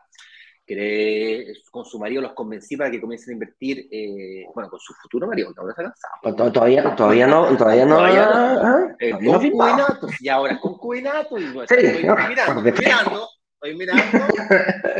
[0.66, 4.93] quiere, con su marido los convencí para que comiencen a invertir, eh, bueno, con su
[4.93, 6.52] futuro marido, ahora está cansado.
[6.52, 7.95] Todavía, todavía no, todavía no.
[7.98, 8.36] Todavía no.
[8.36, 14.28] Ah, eh, concubinato, y ahora concubinato, y sí, estoy, no, mirando, estoy mirando, estoy mirando,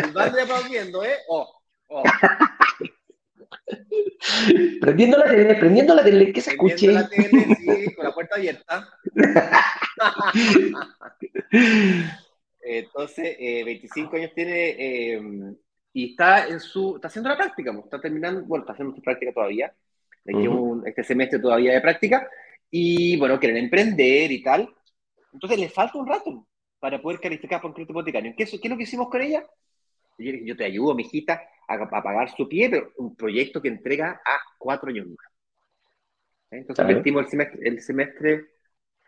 [0.08, 1.18] y van aplaudiendo, ¿eh?
[1.28, 1.48] Oh,
[1.90, 2.04] oh.
[4.82, 6.92] Prendiendo la tele, prendiendo la tele, que se escuche.
[6.92, 8.88] la tele, sí, con la puerta abierta.
[12.62, 15.22] Entonces, 25 eh, años tiene eh,
[15.94, 19.34] y está en su, está haciendo la práctica, está terminando, bueno, está haciendo su práctica
[19.34, 19.74] todavía,
[20.86, 22.30] este semestre todavía de práctica,
[22.70, 24.70] y bueno, quieren emprender y tal.
[25.34, 26.48] Entonces, le falta un rato
[26.80, 28.34] para poder calificar por un crédito hipotecario.
[28.38, 29.46] ¿Qué, ¿Qué es lo que hicimos con ella?
[30.18, 34.38] Yo, te ayudo, mijita, a, a pagar su pie, pero un proyecto que entrega a
[34.58, 35.32] cuatro años más.
[36.50, 38.48] Entonces, invertimos el semestre, el semestre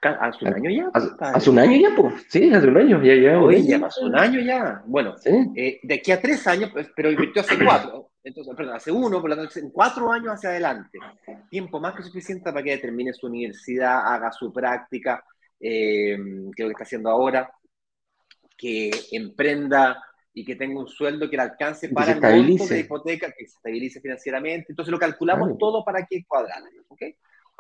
[0.01, 0.91] ¿Hace un año ya?
[1.20, 2.26] ¿Hace, un año ya, pues?
[2.30, 3.41] Sí, hace un año, ya, ya.
[3.41, 4.82] Oye, ya pasó un año ya.
[4.86, 8.12] Bueno, eh, de aquí a tres años, pues, pero invirtió hace cuatro.
[8.24, 10.99] Entonces, perdón, hace uno, por lo tanto, en cuatro años hacia adelante.
[11.49, 15.24] Tiempo más que suficiente para que termine su universidad, haga su práctica,
[15.60, 16.18] eh,
[16.55, 17.51] que es lo que está haciendo ahora,
[18.57, 20.01] que emprenda
[20.34, 23.55] y que tenga un sueldo que le alcance para el monto de hipoteca, que se
[23.55, 24.67] estabilice financieramente.
[24.69, 26.61] Entonces lo calculamos todo para que cuadrar.
[26.88, 27.01] ¿ok?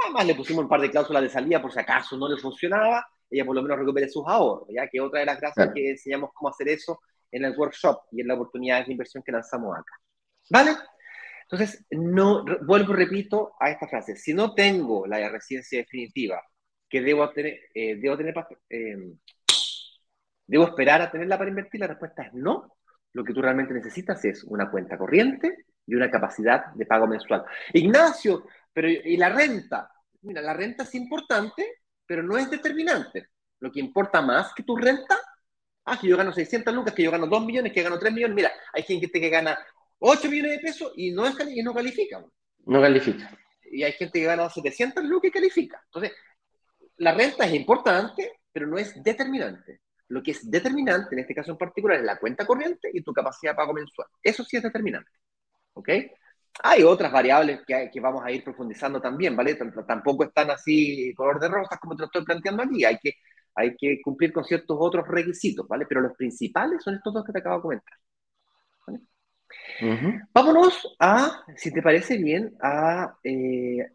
[0.05, 3.05] Además, le pusimos un par de cláusulas de salida por si acaso no le funcionaba,
[3.29, 6.31] ella por lo menos recupere sus ahorros, ya que otra de las gracias que enseñamos
[6.33, 6.99] cómo hacer eso
[7.31, 9.93] en el workshop y en la oportunidad de inversión que lanzamos acá.
[10.49, 10.71] ¿Vale?
[11.43, 14.15] Entonces, no, vuelvo, repito a esta frase.
[14.15, 16.41] Si no tengo la residencia definitiva
[16.87, 18.35] que debo tener, eh, debo, tener
[18.69, 19.13] eh,
[20.49, 22.75] debo esperar a tenerla para invertir, la respuesta es no.
[23.13, 27.45] Lo que tú realmente necesitas es una cuenta corriente y una capacidad de pago mensual.
[27.73, 29.91] Ignacio, pero, ¿y la renta?
[30.21, 33.27] Mira, la renta es importante, pero no es determinante.
[33.59, 35.15] Lo que importa más que tu renta,
[35.85, 38.35] ah, que yo gano 600 lucas, que yo gano 2 millones, que gano 3 millones.
[38.35, 39.57] Mira, hay gente que gana
[39.99, 42.25] 8 millones de pesos y no, es, y no califica.
[42.65, 43.37] No califica.
[43.71, 45.79] Y hay gente que gana 700 lucas y califica.
[45.85, 46.11] Entonces,
[46.97, 49.81] la renta es importante, pero no es determinante.
[50.09, 53.13] Lo que es determinante, en este caso en particular, es la cuenta corriente y tu
[53.13, 54.07] capacidad de pago mensual.
[54.21, 55.11] Eso sí es determinante.
[55.73, 55.89] ¿Ok?
[56.63, 59.55] Hay otras variables que, que, vamos a ir profundizando también, ¿vale?
[59.87, 62.83] Tampoco están así color de rosas como te lo estoy planteando aquí.
[62.83, 63.13] Hay que,
[63.55, 65.85] hay que cumplir con ciertos otros requisitos, ¿vale?
[65.87, 67.97] Pero los principales son estos dos que te acabo de comentar.
[68.87, 68.99] ¿vale?
[70.33, 73.15] Vámonos a, si te parece bien, a...
[73.23, 73.85] Eh,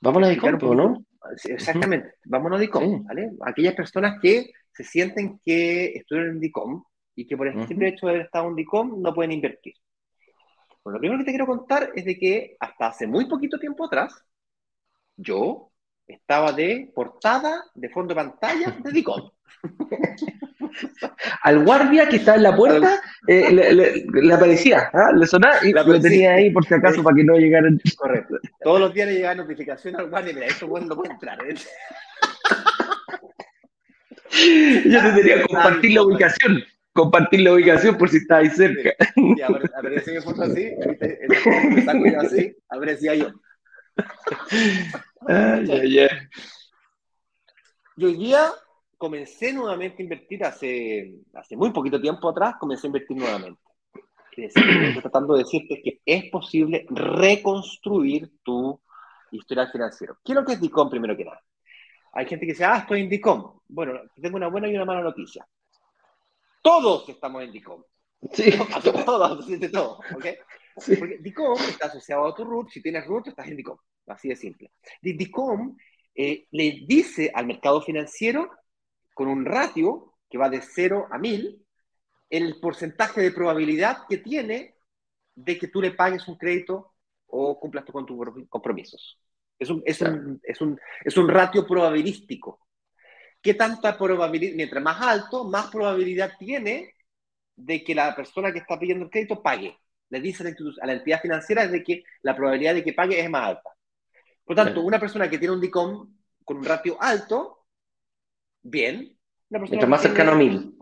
[0.00, 1.04] Vámonos a ¿no?
[1.44, 3.30] Exactamente, vámonos a DICOM, ¿vale?
[3.44, 8.06] Aquellas personas que se sienten que estuvieron en DICOM y que por el simple hecho
[8.06, 9.74] de haber estado en DICOM no pueden invertir.
[10.84, 13.86] Bueno, lo primero que te quiero contar es de que hasta hace muy poquito tiempo
[13.86, 14.24] atrás,
[15.16, 15.67] yo
[16.08, 19.30] estaba de portada de fondo de pantalla de Dicom.
[21.42, 25.10] Al guardia que está en la puerta eh, le, aparecía, ¿ah?
[25.12, 27.80] le sonaba y lo tenía ahí por si acaso para que no llegaran.
[27.96, 28.36] Correcto.
[28.62, 31.38] Todos los días le llegaba notificación al guardia, mira, esto bueno no puede entrar.
[31.46, 31.54] ¿eh?
[34.84, 36.62] Yo te que compartir la ubicación
[36.98, 38.90] compartir la ubicación por si está ahí cerca.
[39.14, 40.70] Sí, aparecía mi foto así,
[41.84, 43.28] saco yo así, aparecía yo.
[45.28, 46.08] Ay, ay, ay.
[47.96, 48.50] Yo hoy día
[48.96, 53.60] comencé nuevamente a invertir hace, hace muy poquito tiempo atrás, comencé a invertir nuevamente.
[54.36, 58.80] estoy tratando de decirte que es posible reconstruir tu
[59.32, 60.18] historial financiero.
[60.24, 61.42] ¿Qué es lo que es DICOM primero que nada?
[62.12, 63.60] Hay gente que dice, ah, estoy en DICOM.
[63.68, 65.46] Bueno, tengo una buena y una mala noticia.
[66.62, 67.82] Todos estamos en DICOM.
[68.32, 68.50] Sí.
[68.82, 69.98] Todos, todos.
[70.78, 70.96] ¿Okay?
[70.96, 72.70] Porque DICOM está asociado a tu root.
[72.70, 73.78] Si tienes root, estás en DICOM.
[74.06, 74.72] Así de simple.
[75.02, 75.76] DICOM
[76.14, 78.50] eh, le dice al mercado financiero,
[79.14, 81.64] con un ratio que va de 0 a 1000,
[82.30, 84.74] el porcentaje de probabilidad que tiene
[85.34, 86.94] de que tú le pagues un crédito
[87.26, 88.18] o cumplas con tus
[88.48, 89.18] compromisos.
[89.58, 92.60] Es un, es, un, es, un, es un ratio probabilístico.
[93.40, 96.94] ¿Qué tanta probabilidad, mientras más alto, más probabilidad tiene
[97.56, 99.76] de que la persona que está pidiendo el crédito pague?
[100.10, 100.42] Le dice
[100.80, 103.70] a la, entidad financiera de que la probabilidad de que pague es más alta.
[104.44, 107.66] Por tanto, una persona que tiene un DICOM con un ratio alto
[108.62, 109.18] bien.
[109.50, 110.78] Mientras más cercano a mil.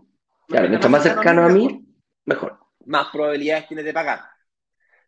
[0.47, 1.85] Claro, mientras más cercano a mil,
[2.25, 2.57] mejor.
[2.85, 4.21] Más probabilidades tienes de pagar,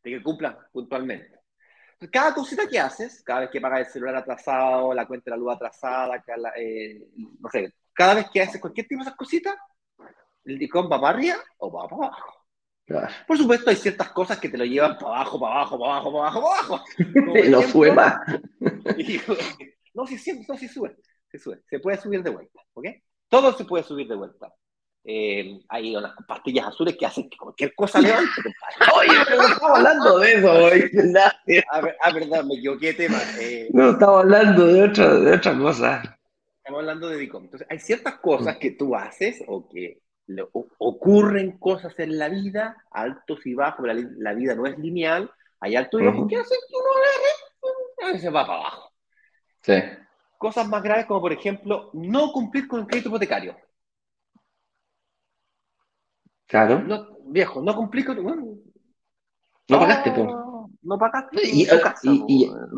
[0.03, 1.39] de que cumplan puntualmente.
[2.11, 5.37] Cada cosita que haces, cada vez que pagas el celular atrasado, la cuenta de la
[5.37, 6.23] luz atrasada,
[6.57, 7.09] eh,
[7.39, 9.55] no sé, cada vez que haces cualquier tipo de esas cositas,
[10.45, 12.38] el DICOM va para arriba o va para abajo.
[13.27, 16.11] Por supuesto, hay ciertas cosas que te lo llevan para abajo, para abajo, para abajo,
[16.11, 16.85] para abajo, para abajo.
[17.49, 18.15] no sube más.
[19.93, 20.97] no, sí, sí, no, sí sube,
[21.31, 21.61] se sube.
[21.69, 22.85] Se puede subir de vuelta, ¿ok?
[23.27, 24.51] Todo se puede subir de vuelta.
[25.03, 28.29] Eh, hay unas pastillas azules que hacen que cualquier cosa levante.
[28.95, 30.91] Oye, no estamos hablando de eso hoy.
[32.01, 33.17] ah, verdad, me equivoqué de tema.
[33.39, 36.19] Eh, no, estamos hablando de otra, de otra cosa.
[36.57, 37.45] Estamos hablando de DICOM.
[37.45, 40.01] Entonces, hay ciertas cosas que tú haces o que
[40.77, 45.75] ocurren cosas en la vida, altos y bajos, la, la vida no es lineal, hay
[45.75, 48.91] altos y bajos que hacen que uno a veces va para abajo.
[49.61, 49.73] Sí.
[50.37, 53.57] Cosas más graves como, por ejemplo, no cumplir con el crédito hipotecario.
[56.47, 56.79] Claro.
[56.79, 58.23] No, viejo, no cumplir con...
[58.23, 60.27] no pagaste, pues.
[60.81, 61.41] No pagaste.
[61.43, 61.67] Y,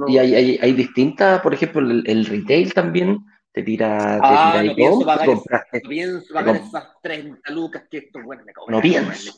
[0.08, 4.64] y, hay, hay, hay, distintas, por ejemplo, el retail también te tira, te ah, tira
[4.64, 8.82] no pienso pagar, compraste, no pienso pagar esas 30 lucas que esto, bueno, me No
[8.82, 9.34] pienso.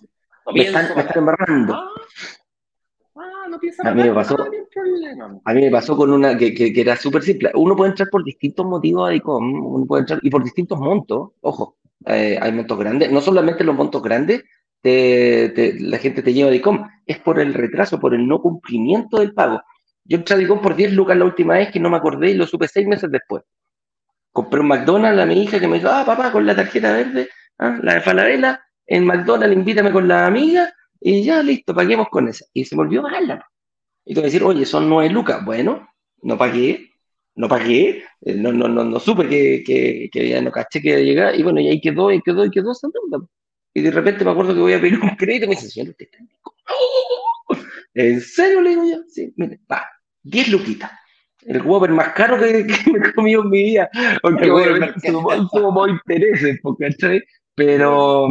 [0.46, 1.74] No me, están, me están embarrando.
[1.74, 1.88] Ah,
[3.16, 4.38] ah, no pienso a mí me pasó,
[5.46, 7.52] a mí me pasó con una que, que, que era súper simple.
[7.56, 11.32] Uno puede entrar por distintos motivos a ICOM, uno puede entrar y por distintos montos.
[11.42, 13.12] Ojo, eh, hay montos grandes.
[13.12, 14.44] No solamente los montos grandes,
[14.82, 18.42] te, te, la gente te lleva a ICOM, es por el retraso, por el no
[18.42, 19.62] cumplimiento del pago.
[20.04, 22.36] Yo entré a ICOM por 10 lucas la última vez que no me acordé y
[22.36, 23.44] lo supe seis meses después
[24.34, 27.30] compré un McDonald's a mi hija que me dijo, ah, papá, con la tarjeta verde,
[27.60, 32.28] ah, la de Falabella, en McDonald's invítame con la amiga y ya, listo, paguemos con
[32.28, 32.46] esa.
[32.54, 33.48] Y se me olvidó pagarla.
[34.06, 35.46] Y tú decir, oye, son nueve lucas.
[35.46, 35.88] Bueno,
[36.24, 36.90] no pagué,
[37.36, 40.96] no pagué, eh, no, no, no, no supe que, que, que, ya no caché que
[40.96, 43.26] a llegar, y bueno, y ahí quedó, y quedó, y quedó esa deuda.
[43.74, 45.92] Y de repente me acuerdo que voy a pedir un crédito y me dice, señor,
[45.92, 46.30] usted está en
[48.14, 48.62] ¿En serio?
[48.62, 49.86] Le digo yo, sí, mire, va,
[50.24, 50.92] diez luquitas
[51.46, 53.90] el Whopper más caro que, me he comido en mi vida,
[54.22, 57.22] porque obviamente sumo intereses, ¿cachai?
[57.56, 58.28] Pero,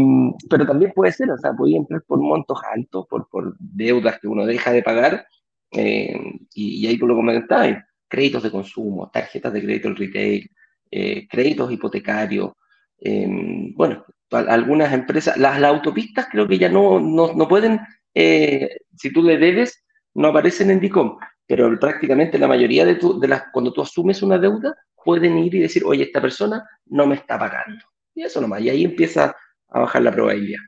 [0.51, 4.27] pero también puede ser, o sea, podía entrar por montos altos, por, por deudas que
[4.27, 5.27] uno deja de pagar,
[5.71, 6.21] eh,
[6.55, 10.51] y, ahí tú lo comentabas, créditos de consumo, tarjetas de crédito en retail,
[10.91, 12.53] eh, créditos hipotecarios,
[12.99, 13.29] eh,
[13.75, 17.81] bueno, algunas empresas, las, autopistas creo que ya no, no, no pueden,
[18.15, 19.85] si tú le debes,
[20.15, 24.23] no aparecen en DICOM, pero prácticamente la mayoría de, tu, de las, cuando tú asumes
[24.23, 24.75] una deuda,
[25.05, 27.85] pueden ir y decir, oye, esta persona no me está pagando.
[28.15, 29.37] Y eso nomás, y ahí empieza
[29.69, 30.61] a bajar la probabilidad.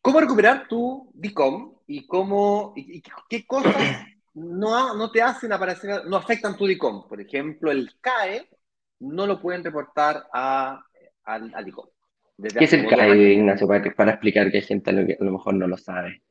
[0.00, 3.74] ¿Cómo recuperar tu DICOM y cómo, y, qué cosas
[4.34, 7.08] no, no te hacen aparecer, no afectan tu DICOM?
[7.08, 8.48] Por ejemplo, el CAE
[9.00, 10.84] no lo pueden reportar a,
[11.24, 11.86] al, DICOM.
[12.58, 15.68] ¿Qué es el CAE, Ignacio, para, para explicar que hay gente a lo mejor no
[15.68, 16.22] lo sabe?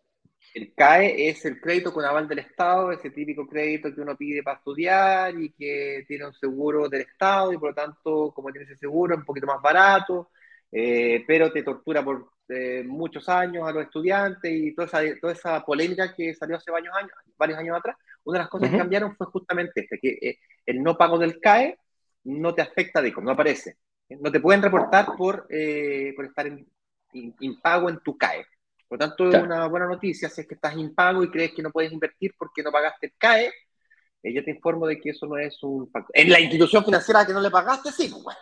[0.54, 4.44] El CAE es el crédito con aval del Estado, ese típico crédito que uno pide
[4.44, 8.66] para estudiar y que tiene un seguro del Estado y por lo tanto, como tiene
[8.66, 10.32] ese seguro, es un poquito más barato,
[10.70, 15.34] eh, pero te tortura por eh, muchos años a los estudiantes y toda esa, toda
[15.34, 17.96] esa polémica que salió hace varios años, varios años atrás.
[18.26, 21.40] Una de las cosas que cambiaron fue justamente este, que eh, el no pago del
[21.40, 21.78] CAE
[22.26, 23.78] no te afecta, de no aparece.
[24.10, 26.68] No te pueden reportar por, por estar en,
[27.14, 28.46] impago en tu CAE.
[28.92, 31.62] Por lo tanto, es una buena noticia si es que estás impago y crees que
[31.62, 33.50] no puedes invertir porque no pagaste el CAE.
[34.22, 36.12] Eh, yo te informo de que eso no es un factor.
[36.14, 38.14] En la institución financiera que no le pagaste, sí.
[38.22, 38.36] Pues,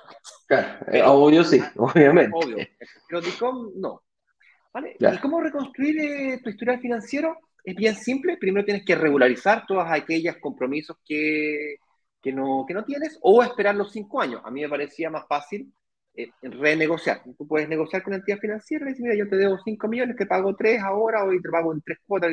[0.47, 2.31] claro, eh, obvio sí, obviamente.
[2.33, 2.57] Obvio.
[3.07, 4.01] Pero DICOM, no.
[4.73, 4.97] ¿Vale?
[4.99, 7.37] ¿Y cómo reconstruir eh, tu historial financiero?
[7.63, 8.37] Es bien simple.
[8.37, 11.75] Primero tienes que regularizar todas aquellas compromisos que,
[12.19, 14.41] que, no, que no tienes o esperar los cinco años.
[14.43, 15.71] A mí me parecía más fácil
[16.15, 17.21] eh, renegociar.
[17.37, 20.15] Tú puedes negociar con la entidad financiera y decir, mira, yo te debo 5 millones,
[20.15, 22.31] te pago 3 ahora o te pago en 3 cuotas,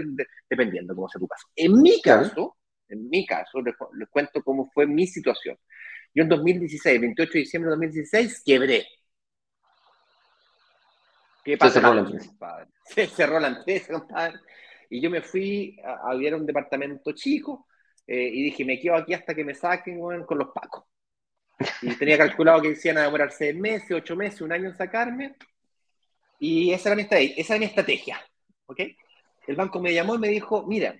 [0.49, 1.47] dependiendo cómo sea tu caso.
[1.55, 2.57] En mi caso,
[2.89, 3.74] en mi caso, les,
[4.09, 5.57] cuento cómo fue mi situación.
[6.14, 8.87] Yo en 2016, 28 de diciembre de 2016, quebré.
[11.45, 11.74] ¿Qué pasa?
[11.74, 12.68] Se cerró la empresa.
[12.85, 14.41] Se cerró la empresa, compadre.
[14.89, 17.66] Y yo me fui a, a un departamento chico
[18.07, 20.85] eh, y dije, me quedo aquí hasta que me saquen con los pacos.
[21.82, 25.36] Y tenía calculado que decían a demorar seis meses, ocho meses, un año en sacarme.
[26.38, 27.34] Y esa era mi estrategia.
[27.36, 28.20] Esa era mi estrategia
[28.66, 28.80] ¿ok?
[29.46, 30.94] El banco me llamó y me dijo, mira,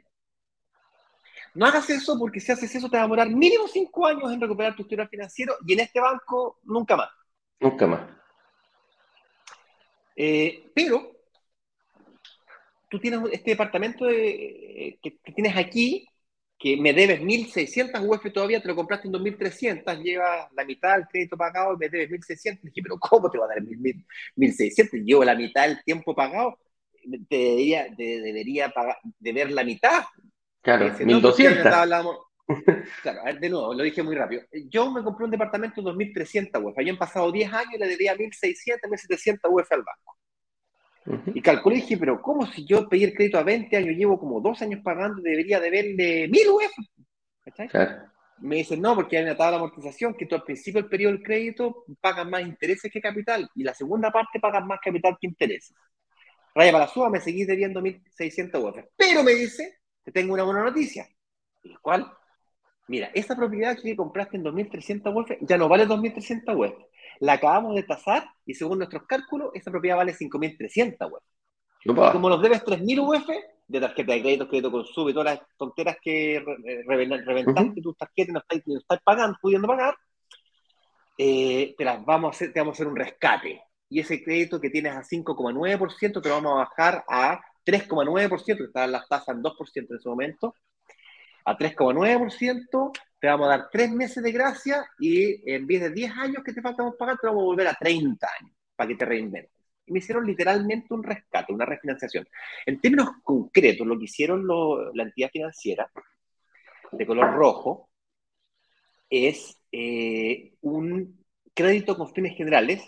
[1.55, 4.41] no hagas eso porque si haces eso te va a demorar mínimo cinco años en
[4.41, 7.11] recuperar tu historial financiero y en este banco nunca más.
[7.61, 8.01] Nunca más.
[10.15, 11.13] Eh, pero
[12.89, 16.07] tú tienes este departamento de, eh, que, tienes aquí
[16.59, 21.07] que me debes 1.600 UF todavía, te lo compraste en 2.300, lleva la mitad del
[21.07, 22.61] crédito pagado y me debes 1.600.
[22.63, 25.05] Dije, pero ¿cómo te va a dar 1.600?
[25.05, 26.59] Llevo la mitad del tiempo pagado,
[27.29, 30.05] te debería, debería pagar, deber la mitad.
[30.63, 31.63] Claro, 1.200.
[33.03, 34.43] claro, a ver, de nuevo, lo dije muy rápido.
[34.71, 36.79] Yo me compré un departamento de 2.300 UF.
[36.79, 40.17] Habían pasado 10 años y le debía 1.600, 1.700 UF al banco.
[41.35, 44.19] Y calculé y dije, pero ¿cómo si yo pedí el crédito a 20 años, llevo
[44.19, 46.73] como dos años pagando, debería deberle mil UF?
[48.39, 51.13] Me dicen, no, porque hay una tabla de amortización que tú al principio del periodo
[51.13, 55.27] del crédito pagas más intereses que capital y la segunda parte pagas más capital que
[55.27, 55.75] intereses.
[56.55, 58.85] Raya para la suba, me seguís debiendo 1.600 UF.
[58.97, 61.07] Pero me dice, te tengo una buena noticia.
[61.63, 62.11] ¿Y cuál?
[62.89, 66.75] Mira, esta propiedad que compraste en 2.300 UF ya no vale 2.300 UF
[67.21, 72.13] la acabamos de tasar y según nuestros cálculos, esa propiedad vale 5.300 UF.
[72.13, 73.29] Como nos debes 3.000 UF
[73.69, 76.45] de tarjeta de crédito, crédito consumo y todas las tonteras que
[76.87, 79.97] reventaste tus tarjetas y no estás, no estás pagando, pudiendo pagar,
[81.19, 83.63] eh, te, las vamos a hacer, te vamos a hacer un rescate.
[83.89, 88.65] Y ese crédito que tienes a 5,9% te lo vamos a bajar a 3,9%, que
[88.65, 90.55] estaban las tasas en 2% en ese momento,
[91.45, 96.13] a 3,9%, te vamos a dar tres meses de gracia y en vez de 10
[96.13, 99.05] años que te faltan pagar, te vamos a volver a 30 años para que te
[99.05, 99.53] reinventes.
[99.87, 102.27] Y me hicieron literalmente un rescate, una refinanciación.
[102.67, 105.91] En términos concretos, lo que hicieron la entidad financiera
[106.93, 107.89] de color rojo
[109.09, 112.83] es eh, un crédito con fines generales,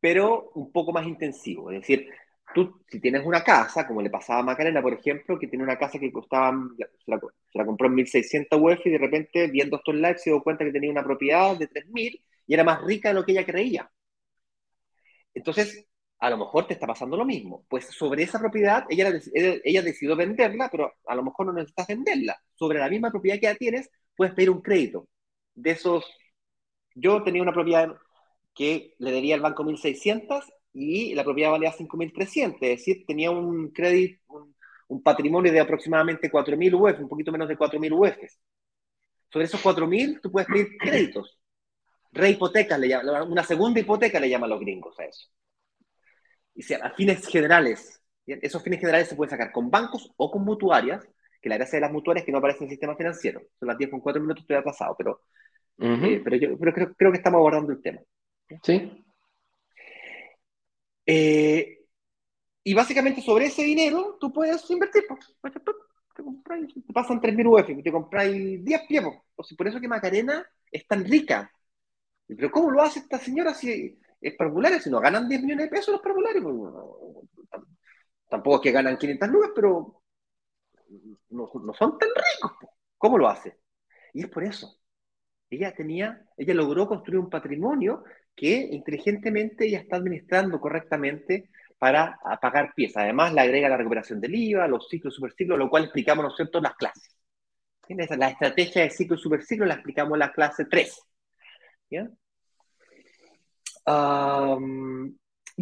[0.00, 1.70] pero un poco más intensivo.
[1.70, 2.08] Es decir,
[2.54, 5.78] tú, si tienes una casa, como le pasaba a Macarena, por ejemplo, que tiene una
[5.78, 7.10] casa que costaba, se
[7.54, 10.72] la, compró en 1.600 UF y de repente, viendo estos likes, se dio cuenta que
[10.72, 13.90] tenía una propiedad de 3.000 y era más rica de lo que ella creía.
[15.34, 15.86] Entonces,
[16.18, 17.64] a lo mejor te está pasando lo mismo.
[17.68, 22.40] Pues sobre esa propiedad, ella, ella decidió venderla, pero a lo mejor no necesitas venderla.
[22.54, 25.08] Sobre la misma propiedad que ya tienes, puedes pedir un crédito.
[25.54, 26.04] De esos,
[26.94, 27.94] yo tenía una propiedad
[28.54, 30.44] que le debía al banco 1.600
[30.78, 34.54] y la propiedad valía 5.300, es decir, tenía un crédito,
[34.88, 38.16] un, patrimonio de aproximadamente 4.000 UF, un poquito menos de 4.000 UF.
[39.30, 41.38] Sobre esos 4.000 tú puedes pedir créditos.
[42.12, 45.28] Rehipoteca, le una segunda hipoteca le llaman los gringos a eso.
[46.54, 50.44] Y sea, a fines generales, esos fines generales se pueden sacar con bancos o con
[50.44, 51.06] mutuarias,
[51.42, 53.42] que la gracia de las mutuarias es que no aparecen en el sistema financiero.
[53.58, 55.22] Son las 10 con 4 minutos, estoy atrasado, pero,
[55.78, 58.00] eh, pero yo pero creo, creo que estamos abordando el tema.
[58.62, 59.04] Sí,
[61.10, 61.86] eh,
[62.62, 65.04] y básicamente sobre ese dinero tú puedes invertir.
[66.14, 66.22] Te,
[66.92, 69.04] pasan 3.000 UF, te compráis 10 pies.
[69.56, 71.50] por eso que Macarena es tan rica.
[72.26, 74.80] Pero ¿cómo lo hace esta señora si es parvularia?
[74.80, 76.44] Si no ganan 10 millones de pesos los parvularios.
[78.28, 80.02] Tampoco es que ganan 500 nubes, pero
[81.30, 82.70] no, no son tan ricos.
[82.98, 83.58] ¿Cómo lo hace?
[84.12, 84.78] Y es por eso.
[85.48, 88.04] Ella tenía, ella logró construir un patrimonio
[88.38, 93.02] que inteligentemente ella está administrando correctamente para pagar piezas.
[93.02, 96.36] Además, le agrega la recuperación del IVA, los ciclos superciclos, lo cual explicamos, ¿no es
[96.36, 97.16] cierto?, en las clases.
[97.88, 101.02] La estrategia de ciclo y superciclo la explicamos en la clase 3.
[101.90, 101.96] y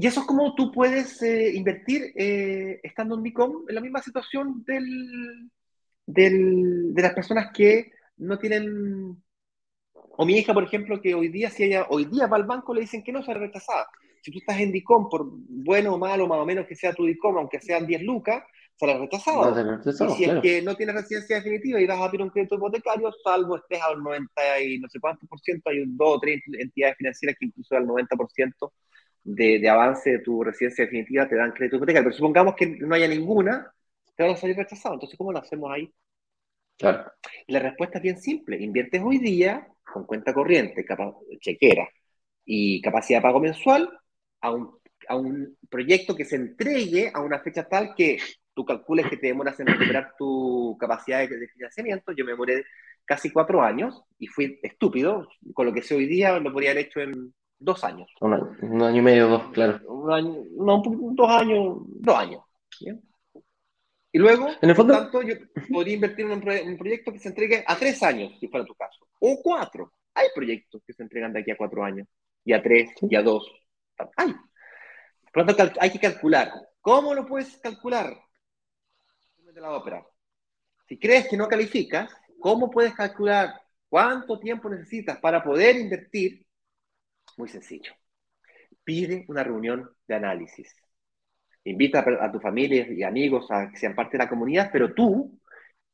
[0.06, 4.64] eso es como tú puedes eh, invertir eh, estando en BICOM en la misma situación
[4.66, 4.80] de
[6.94, 9.22] las personas que no tienen
[10.16, 12.74] o mi hija, por ejemplo, que hoy día, si ella hoy día va al banco,
[12.74, 13.86] le dicen que no, se rechazada.
[14.22, 17.04] Si tú estás en DICOM, por bueno o malo, más o menos que sea tu
[17.04, 18.42] DICOM, aunque sean 10 lucas,
[18.76, 19.54] será rechazado.
[19.84, 23.12] y si es que no tienes residencia definitiva y vas a pedir un crédito hipotecario,
[23.24, 26.42] salvo estés al 90 y no sé cuánto por ciento, hay un, dos o tres
[26.58, 28.72] entidades financieras que incluso al 90 por ciento
[29.22, 32.08] de, de, avance de tu residencia definitiva te dan crédito hipotecario.
[32.08, 33.72] Pero supongamos que no haya ninguna,
[34.16, 34.94] te van a salir rechazado.
[34.94, 35.92] Entonces, ¿cómo lo hacemos ahí?
[36.78, 37.10] Claro.
[37.46, 38.62] La respuesta es bien simple.
[38.62, 40.84] Inviertes hoy día con cuenta corriente,
[41.40, 41.88] chequera
[42.44, 43.90] y capacidad de pago mensual
[44.40, 44.78] a un,
[45.08, 48.18] a un proyecto que se entregue a una fecha tal que
[48.54, 52.12] tú calcules que te demoras en recuperar tu capacidad de, financiamiento.
[52.12, 52.64] Yo me demoré
[53.04, 55.28] casi cuatro años y fui estúpido.
[55.52, 58.08] Con lo que sé hoy día lo podría haber hecho en dos años.
[58.20, 58.32] Un
[58.82, 59.80] año, y medio, dos, claro.
[59.86, 62.42] Un año, no, dos años, dos años.
[64.16, 65.34] Y luego, en el fondo, por tanto, yo
[65.70, 69.06] podría invertir en un, proyecto que se entregue a tres años, si fuera tu caso,
[69.20, 69.92] o cuatro.
[70.14, 72.08] Hay proyectos que se entregan de aquí a cuatro años,
[72.42, 73.46] y a tres, y a dos.
[74.16, 74.34] Hay.
[75.30, 76.50] Por lo tanto, hay que calcular.
[76.80, 78.16] ¿Cómo lo puedes calcular?
[79.36, 80.02] De la ópera.
[80.88, 82.10] Si crees que no calificas,
[82.40, 83.52] ¿cómo puedes calcular
[83.86, 86.46] cuánto tiempo necesitas para poder invertir?
[87.36, 87.92] Muy sencillo.
[88.82, 90.74] Pide una reunión de análisis
[91.66, 95.38] invita a, tu familia y amigos a que sean parte de la comunidad, pero tú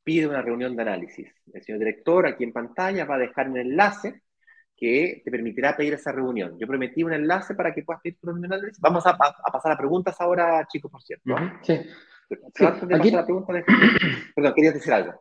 [0.04, 1.28] pide una reunión de análisis.
[1.52, 4.22] El señor director aquí en pantalla va a dejar un enlace
[4.76, 6.58] que te permitirá pedir esa reunión.
[6.58, 8.80] Yo prometí un enlace para que puedas pedir tu reunión de análisis.
[8.80, 11.34] Vamos a, pasar a preguntas ahora, chicos, por cierto.
[11.62, 11.80] sí.
[12.58, 13.52] la pregunta,
[14.34, 15.12] perdón, querías decir algo.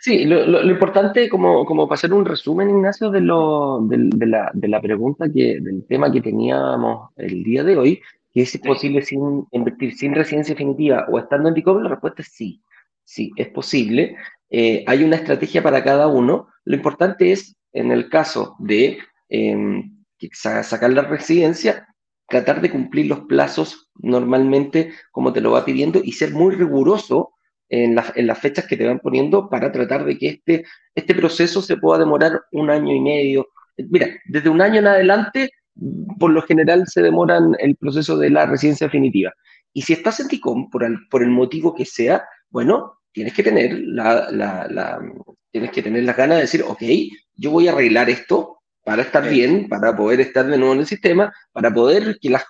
[0.00, 4.68] Sí, lo, importante, como, como para hacer un resumen, Ignacio, de, lo, de, la, de
[4.68, 8.02] la pregunta, que, del tema que teníamos el día de hoy,
[8.36, 12.28] que es posible sin invertir sin residencia definitiva o estando en DICOM, la respuesta es
[12.34, 12.62] sí,
[13.02, 14.14] sí, es posible.
[14.50, 16.48] Eh, hay una estrategia para cada uno.
[16.66, 18.98] Lo importante es, en el caso de
[19.30, 21.88] em, sacar la residencia,
[22.28, 27.32] tratar de cumplir los plazos normalmente como te lo va pidiendo y ser muy riguroso
[27.70, 31.78] en, las fechas que te van poniendo para tratar de que este, este proceso se
[31.78, 33.48] pueda demorar un año y medio.
[33.78, 35.48] Mira, desde un año en adelante,
[36.18, 39.32] por lo general se demoran el proceso de la residencia definitiva.
[39.72, 43.42] Y si estás en TICOM, por el, por el motivo que sea, bueno, tienes que
[43.42, 45.00] tener la, la,
[45.50, 46.82] tienes que tener las ganas de decir, ok,
[47.34, 50.86] yo voy a arreglar esto para estar bien, para poder estar de nuevo en el
[50.86, 52.44] sistema, para poder que las,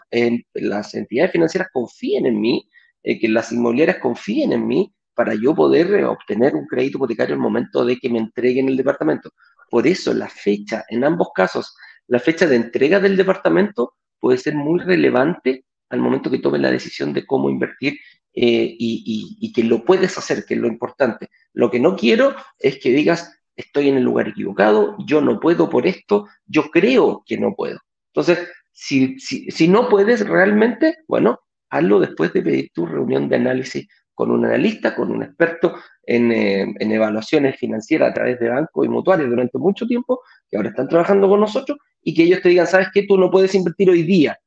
[0.55, 2.69] las entidades financieras confíen en mí,
[3.03, 7.35] eh, que las inmobiliarias confíen en mí, para yo poder eh, obtener un crédito hipotecario
[7.35, 9.31] en el momento de que me entreguen el departamento.
[9.71, 11.75] Por eso la fecha, en ambos casos,
[12.09, 16.71] la fecha de entrega del departamento puede ser muy relevante al momento que tomes la
[16.71, 17.99] decisión de cómo invertir
[18.33, 21.29] eh, y, que lo puedes hacer, que es lo importante.
[21.53, 25.71] Lo que no quiero es que digas, estoy en el lugar equivocado, yo no puedo
[25.71, 27.79] por esto, yo creo que no puedo.
[28.13, 31.41] Entonces, si no puedes realmente, bueno,
[31.71, 36.33] hazlo después de pedir tu reunión de análisis con un analista, con un experto en,
[36.33, 40.71] eh, en, evaluaciones financieras a través de bancos y mutuarios durante mucho tiempo, que ahora
[40.71, 43.03] están trabajando con nosotros, y que ellos te digan, ¿sabes qué?
[43.03, 44.39] Tú no puedes invertir hoy día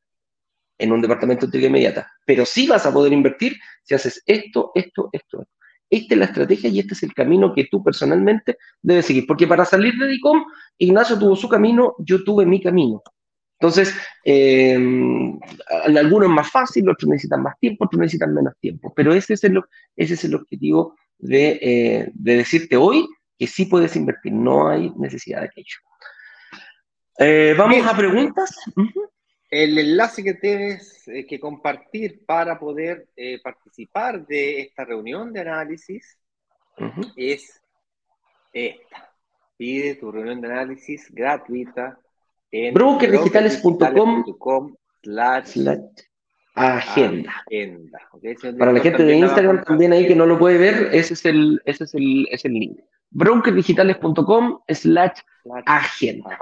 [0.78, 4.72] en un departamento de utilidad inmediata, pero sí vas a poder invertir si haces esto,
[4.74, 5.46] esto, esto.
[5.90, 9.46] Esta es la estrategia y este es el camino que tú personalmente debes seguir, porque
[9.46, 10.42] para salir de DICOM,
[10.78, 13.04] Ignacio tuvo su camino, yo tuve mi camino.
[13.60, 13.94] Entonces,
[14.24, 14.80] eh,
[15.84, 19.44] algunos es más fácil, otros necesitan más tiempo, otros necesitan menos tiempo, pero ese es
[19.44, 19.62] el,
[19.98, 23.06] ese es el objetivo de, eh, de decirte hoy
[23.38, 25.76] que sí puedes invertir, no hay necesidad de aquello.
[27.22, 28.56] Eh, Vamos a preguntas.
[29.52, 35.42] El enlace que tienes eh, que compartir para poder eh, participar de esta reunión de
[35.42, 36.18] análisis
[37.18, 37.62] es
[38.54, 39.12] esta.
[39.58, 42.00] Pide tu reunión de análisis gratuita
[42.52, 45.58] en brokerdigitales.com slash
[46.60, 47.44] agenda.
[48.58, 51.62] Para la gente de Instagram también ahí que no lo puede ver, ese es el,
[51.66, 52.80] ese es el, es el link.
[53.12, 55.20] brokerdigitales.com slash
[55.66, 56.40] agenda.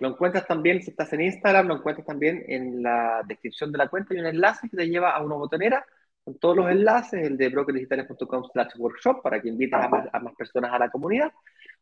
[0.00, 3.88] Lo encuentras también, si estás en Instagram, lo encuentras también en la descripción de la
[3.88, 4.12] cuenta.
[4.12, 5.84] Hay un enlace que te lleva a una botonera
[6.24, 10.72] con todos los enlaces, el de brokerdigitales.com slash workshop para que invites a más personas
[10.72, 11.30] a la comunidad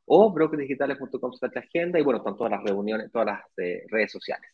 [0.06, 4.50] o brokerdigitales.com agenda y bueno, están todas las reuniones, todas las eh, redes sociales.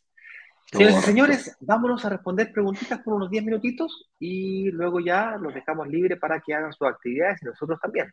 [0.71, 5.55] Señores y señores, vámonos a responder preguntitas por unos 10 minutitos y luego ya los
[5.55, 8.13] dejamos libres para que hagan sus actividades y nosotros también.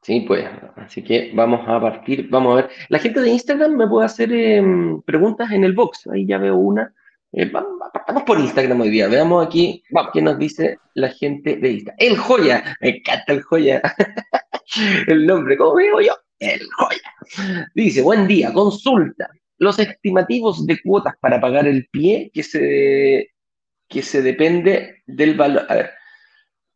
[0.00, 2.70] Sí, pues, así que vamos a partir, vamos a ver.
[2.88, 6.56] La gente de Instagram me puede hacer em, preguntas en el box, ahí ya veo
[6.56, 6.92] una.
[7.32, 9.82] Eh, vamos, por Instagram hoy día, veamos aquí
[10.12, 11.96] qué nos dice la gente de Instagram.
[11.98, 13.82] El joya, me encanta el joya.
[15.08, 16.14] el nombre, ¿cómo digo yo?
[16.38, 17.68] el joya.
[17.74, 19.30] Dice, buen día, consulta.
[19.58, 23.30] Los estimativos de cuotas para pagar el pie que se,
[23.88, 25.66] que se depende del valor.
[25.68, 25.90] A ver,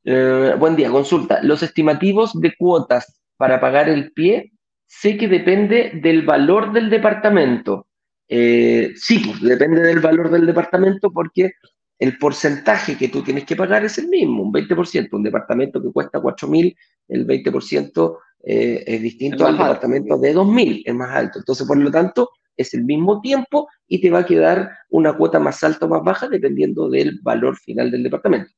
[0.05, 1.43] eh, buen día, consulta.
[1.43, 4.53] Los estimativos de cuotas para pagar el pie
[4.87, 7.89] sé que depende del valor del departamento.
[8.29, 11.53] Eh, sí, pues depende del valor del departamento porque
[11.99, 15.09] el porcentaje que tú tienes que pagar es el mismo, un 20%.
[15.13, 16.77] Un departamento que cuesta 4.000,
[17.09, 21.39] el 20% eh, es distinto al departamento de 2.000, es más alto.
[21.41, 25.39] Entonces, por lo tanto, es el mismo tiempo y te va a quedar una cuota
[25.39, 28.53] más alta o más baja dependiendo del valor final del departamento.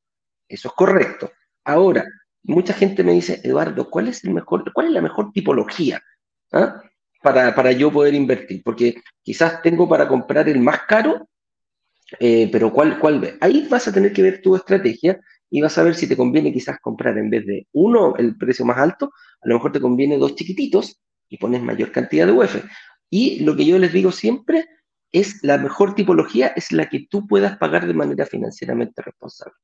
[0.48, 1.30] Eso es correcto.
[1.64, 2.05] Ahora,
[2.42, 6.03] mucha gente me dice, Eduardo, ¿cuál es, el mejor, cuál es la mejor tipología
[6.53, 6.82] ah,
[7.22, 8.62] para, para, yo poder invertir?
[8.64, 11.28] Porque quizás tengo para comprar el más caro,
[12.18, 15.20] eh, pero ¿cuál, ¿cuál Ahí vas a tener que ver tu estrategia
[15.51, 18.64] y vas a ver si te conviene quizás comprar en vez de uno el precio
[18.64, 22.64] más alto, a lo mejor te conviene dos chiquititos y pones mayor cantidad de UF.
[23.11, 24.66] Y lo que yo les digo siempre
[25.12, 29.56] es la mejor tipología es la que tú puedas pagar de manera financieramente responsable.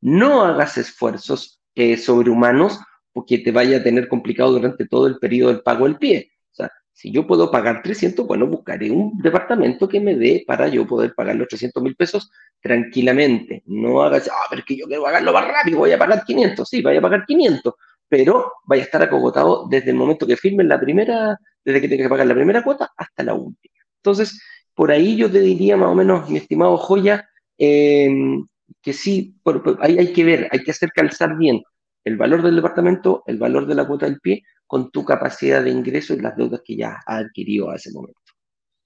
[0.00, 2.80] No hagas esfuerzos eh, sobrehumanos
[3.12, 6.32] porque te vaya a tener complicado durante todo el periodo del pago del pie.
[6.52, 10.68] O sea, si yo puedo pagar 300, bueno, buscaré un departamento que me dé para
[10.68, 12.30] yo poder pagar los 300 mil pesos
[12.60, 13.62] tranquilamente.
[13.66, 16.68] No hagas, ah, pero es que yo quiero pagarlo más rápido, voy a pagar 500.
[16.68, 17.74] Sí, vaya a pagar 500,
[18.08, 22.06] pero vaya a estar acogotado desde el momento que firmen la primera, desde que tengas
[22.06, 23.74] que pagar la primera cuota hasta la última.
[23.96, 24.40] Entonces,
[24.74, 28.46] por ahí yo te diría más o menos, mi estimado Joya, em,
[28.82, 29.36] que sí,
[29.80, 31.62] ahí hay que ver, hay que hacer calzar bien
[32.04, 35.70] el valor del departamento, el valor de la cuota del pie, con tu capacidad de
[35.70, 38.20] ingreso y las deudas que ya has adquirido a ese momento.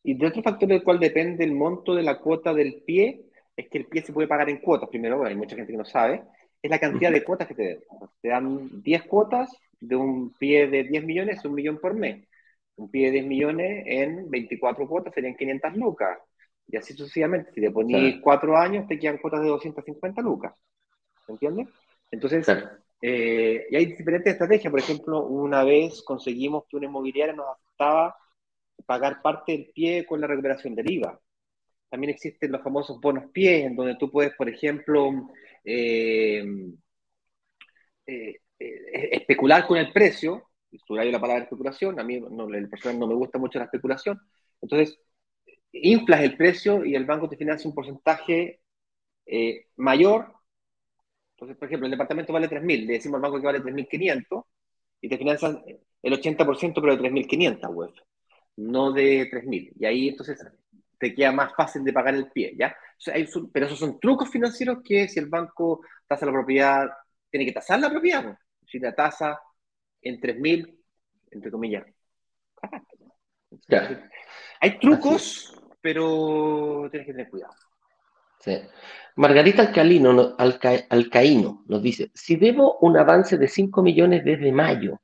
[0.04, 3.24] Y de otro factor del cual depende el monto de la cuota del pie,
[3.56, 4.88] es que el pie se puede pagar en cuotas.
[4.88, 6.22] Primero, hay mucha gente que no sabe,
[6.62, 7.80] es la cantidad de cuotas que te dan.
[8.20, 9.50] Te dan 10 cuotas
[9.80, 12.27] de un pie de 10 millones, un millón por mes.
[12.78, 16.18] Un pie de 10 millones en 24 cuotas serían 500 lucas.
[16.66, 17.52] Y así sucesivamente.
[17.52, 20.54] Si te pones 4 años, te quedan cuotas de 250 lucas.
[21.26, 21.68] ¿Me entiendes?
[22.10, 22.46] Entonces,
[23.02, 24.70] eh, y hay diferentes estrategias.
[24.70, 28.16] Por ejemplo, una vez conseguimos que una inmobiliaria nos aceptaba
[28.86, 31.20] pagar parte del pie con la recuperación del IVA.
[31.88, 35.10] También existen los famosos bonos pies, en donde tú puedes, por ejemplo,
[35.64, 36.44] eh,
[38.06, 40.47] eh, especular con el precio.
[40.86, 44.20] Subrayo la palabra especulación, a mí no, el personal no me gusta mucho la especulación.
[44.60, 44.98] Entonces,
[45.72, 48.60] inflas el precio y el banco te financia un porcentaje
[49.76, 50.38] mayor
[51.38, 54.44] entonces, por ejemplo, el departamento vale 3.000, le decimos al banco que vale 3.500
[55.00, 55.62] y te financian
[56.02, 57.92] el 80% pero de 3.500 web,
[58.56, 59.72] no de 3.000.
[59.78, 60.44] Y ahí entonces
[60.98, 62.76] te queda más fácil de pagar el pie, ¿ya?
[63.52, 66.88] pero esos son trucos financieros que si el banco tasa la propiedad,
[67.30, 68.36] tiene que tasar la propiedad.
[68.66, 69.38] Si la tasa
[70.02, 70.78] en 3.000,
[71.30, 71.86] entre comillas.
[74.60, 77.54] Hay trucos, pero tienes que tener cuidado.
[78.40, 78.58] Sí.
[79.16, 85.00] Margarita Alcalino, Alcaíno nos dice, si debo un avance de 5 millones desde mayo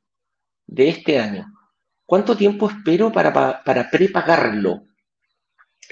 [0.67, 1.47] de este año,
[2.07, 4.87] ¿cuánto tiempo espero para, para prepagarlo?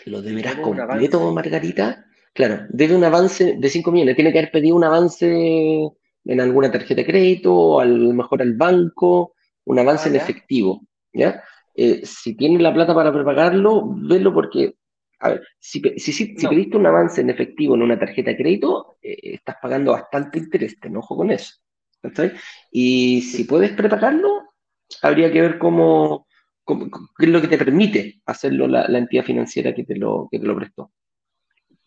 [0.06, 2.06] ¿Lo deberás completo, Margarita?
[2.32, 5.90] Claro, debe un avance de 5 millones, tiene que haber pedido un avance
[6.24, 10.82] en alguna tarjeta de crédito, o a lo mejor al banco, un avance en efectivo,
[11.12, 11.42] ¿ya?
[11.74, 14.74] Eh, si tiene la plata para prepagarlo, velo porque
[15.22, 19.16] a ver, si, si, pediste un avance en efectivo en una tarjeta de crédito, eh,
[19.22, 21.54] estás pagando bastante interés, te enojo con eso.
[22.72, 24.50] Y si puedes prepagarlo,
[25.00, 26.26] habría que ver cómo,
[26.66, 30.46] qué es lo que te permite hacerlo la, entidad financiera que te lo, que te
[30.46, 30.90] lo prestó.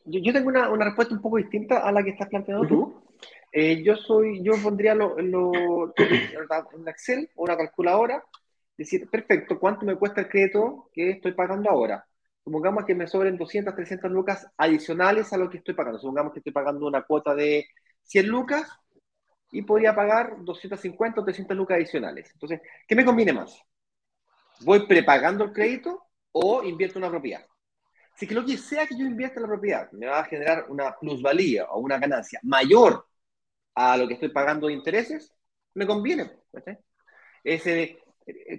[0.05, 3.04] Yo, tengo una, una, respuesta un poco distinta a la que estás planteando tú.
[3.57, 8.21] Eh, yo soy, yo pondría lo, lo, en Excel o una calculadora,
[8.77, 12.05] decir, perfecto, ¿cuánto me cuesta el crédito que estoy pagando ahora?
[12.43, 15.99] supongamos que me sobren 200, 300 lucas adicionales a lo que estoy pagando.
[15.99, 17.65] Supongamos que estoy pagando una cuota de
[18.03, 18.69] 100 lucas
[19.51, 22.29] y podría pagar 250 o 300 lucas adicionales.
[22.33, 23.59] Entonces, ¿qué me conviene más?
[24.61, 27.43] ¿Voy prepagando el crédito o invierto una propiedad?
[28.15, 30.65] Si que lo que sea que yo invierta en la propiedad me va a generar
[30.69, 33.07] una plusvalía o una ganancia mayor
[33.75, 35.33] a lo que estoy pagando intereses,
[35.73, 36.31] me conviene.
[37.43, 37.99] Ese,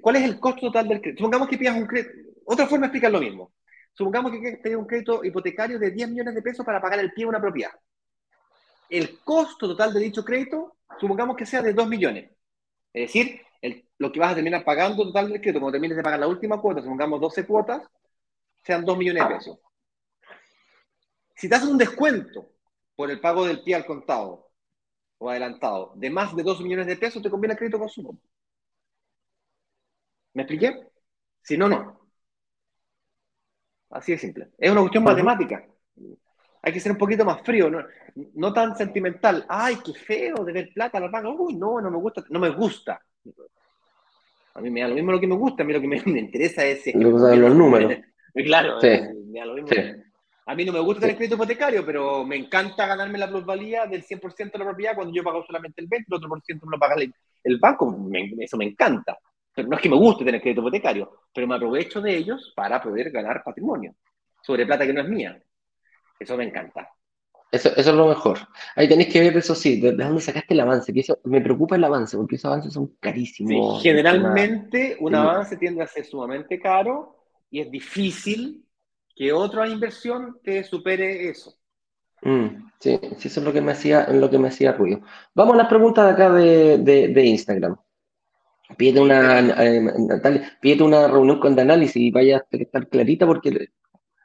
[0.00, 1.20] ¿Cuál es el costo total del crédito?
[1.20, 2.12] Supongamos que pidas un crédito.
[2.44, 3.52] Otra forma de explicar lo mismo.
[3.92, 7.24] Supongamos que que un crédito hipotecario de 10 millones de pesos para pagar el pie
[7.24, 7.72] de una propiedad.
[8.88, 12.30] El costo total de dicho crédito, supongamos que sea de 2 millones.
[12.92, 13.40] Es decir,
[13.98, 16.60] lo que vas a terminar pagando total del crédito, cuando termines de pagar la última
[16.60, 17.82] cuota, supongamos 12 cuotas,
[18.62, 19.58] sean 2 millones de pesos.
[21.34, 22.50] Si te hacen un descuento
[22.94, 24.45] por el pago del pie al contado
[25.18, 28.18] o adelantado de más de 2 millones de pesos, te conviene el crédito consumo.
[30.34, 30.88] ¿Me expliqué?
[31.42, 32.00] Si no, no.
[33.90, 34.48] Así de simple.
[34.58, 35.64] Es una cuestión matemática.
[36.62, 37.70] Hay que ser un poquito más frío,
[38.34, 39.46] no, tan sentimental.
[39.48, 41.30] Ay, qué feo de ver plata la paga.
[41.30, 42.24] Uy, no, no me gusta.
[42.28, 43.00] No me gusta.
[44.54, 45.96] A mí me da lo mismo lo que me gusta, a mí lo que me,
[46.20, 46.94] interesa es...
[46.94, 47.92] los números.
[48.34, 49.68] claro, me da lo mismo.
[50.46, 54.04] A mí no me gusta tener crédito hipotecario, pero me encanta ganarme la plusvalía del
[54.04, 56.76] 100% de la propiedad cuando yo pago solamente el 20%, el otro por ciento me
[56.76, 56.94] lo paga
[57.42, 57.96] el, banco.
[58.38, 59.18] eso me encanta
[59.56, 62.82] pero no es que me guste tener crédito hipotecario, pero me aprovecho de ellos para
[62.82, 63.94] poder ganar patrimonio
[64.42, 65.42] sobre plata que no es mía.
[66.20, 66.90] Eso me encanta.
[67.50, 68.38] Eso, eso es lo mejor.
[68.74, 70.92] Ahí tenéis que ver eso sí, de, dónde sacaste el avance.
[70.92, 73.82] Que eso, me preocupa el avance, porque esos avances son carísimos.
[73.82, 77.16] generalmente un avance tiende a ser sumamente caro
[77.50, 78.65] y es difícil
[79.16, 81.54] que otra inversión te supere eso.
[82.22, 85.00] Mm, sí, sí, eso es lo que me hacía, lo que me hacía ruido.
[85.34, 87.76] Vamos a las preguntas de acá de, de, de Instagram.
[88.76, 89.80] Pídete una, eh,
[90.80, 93.70] una reunión con de análisis y vaya a estar clarita porque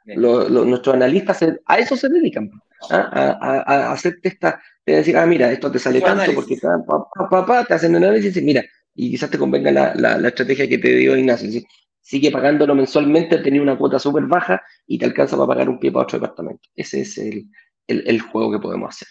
[0.04, 2.50] nuestros analistas a eso se dedican,
[2.90, 3.38] ¿ah?
[3.40, 6.58] a, a, hacerte esta, te decir, ah, mira, esto te sale tanto porque
[7.30, 8.64] papá, te hacen análisis y mira,
[8.94, 11.48] y quizás te convenga la, la, estrategia que te dio Ignacio.
[12.02, 15.90] Sigue pagándolo mensualmente, tenía una cuota súper baja y te alcanza para pagar un pie
[15.90, 16.68] para otro departamento.
[16.74, 17.48] Ese es el,
[17.86, 19.08] el, el juego que podemos hacer.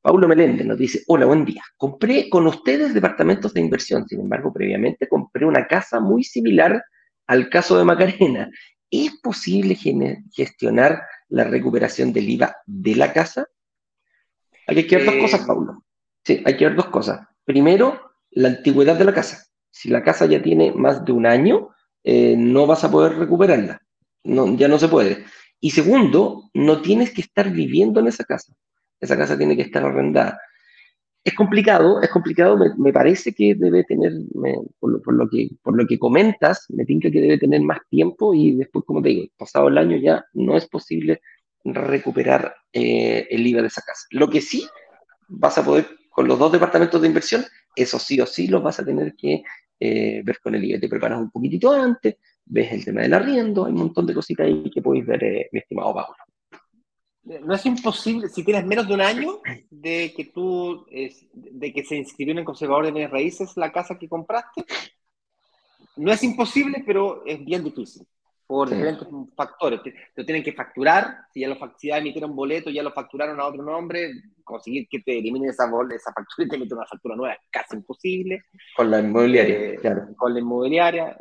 [0.00, 1.62] Paulo Meléndez nos dice, hola, buen día.
[1.76, 6.82] Compré con ustedes departamentos de inversión, sin embargo, previamente compré una casa muy similar
[7.26, 8.50] al caso de Macarena.
[8.90, 9.76] ¿Es posible
[10.32, 13.46] gestionar la recuperación del IVA de la casa?
[14.66, 15.84] Hay que ver dos cosas, eh, Paulo.
[16.24, 17.20] Sí, hay que ver dos cosas.
[17.44, 19.44] Primero, la antigüedad de la casa.
[19.70, 21.70] Si la casa ya tiene más de un año,
[22.04, 23.80] eh, no vas a poder recuperarla.
[24.24, 25.24] No, ya no se puede.
[25.60, 28.54] Y segundo, no tienes que estar viviendo en esa casa.
[29.00, 30.38] Esa casa tiene que estar arrendada.
[31.22, 34.12] Es complicado, es complicado, me, parece que debe tener,
[34.78, 39.10] por, lo, que, comentas, me tinca que debe tener más tiempo y después, como te
[39.10, 41.20] digo, pasado el año ya no es posible
[41.62, 44.06] recuperar eh, el IVA de esa casa.
[44.12, 44.66] Lo que sí
[45.28, 47.44] vas a poder, con los dos departamentos de inversión,
[47.76, 49.42] eso sí o sí los vas a tener que
[49.80, 50.78] eh, ver con el IVA.
[50.78, 54.46] Te preparas un poquitito antes, ves el tema del arriendo, hay un montón de cositas
[54.46, 56.16] ahí que podéis ver, eh, mi estimado Pablo.
[57.22, 61.96] No es imposible, si tienes menos de un año de que tú, de que se
[61.96, 64.64] inscribió en el conservador de bienes raíces la casa que compraste,
[65.96, 68.06] no es imposible, pero es bien difícil
[68.50, 69.80] por diferentes factores.
[69.80, 73.46] Te, tienen que facturar, si ya, lo, si ya emitieron boleto, ya lo facturaron a
[73.46, 74.10] otro nombre,
[74.42, 77.76] conseguir que te eliminen esa, esa factura y te emiten una factura nueva es casi
[77.76, 78.42] imposible.
[78.76, 80.08] Con la inmobiliaria, eh, claro.
[80.16, 81.16] Con la inmobiliaria.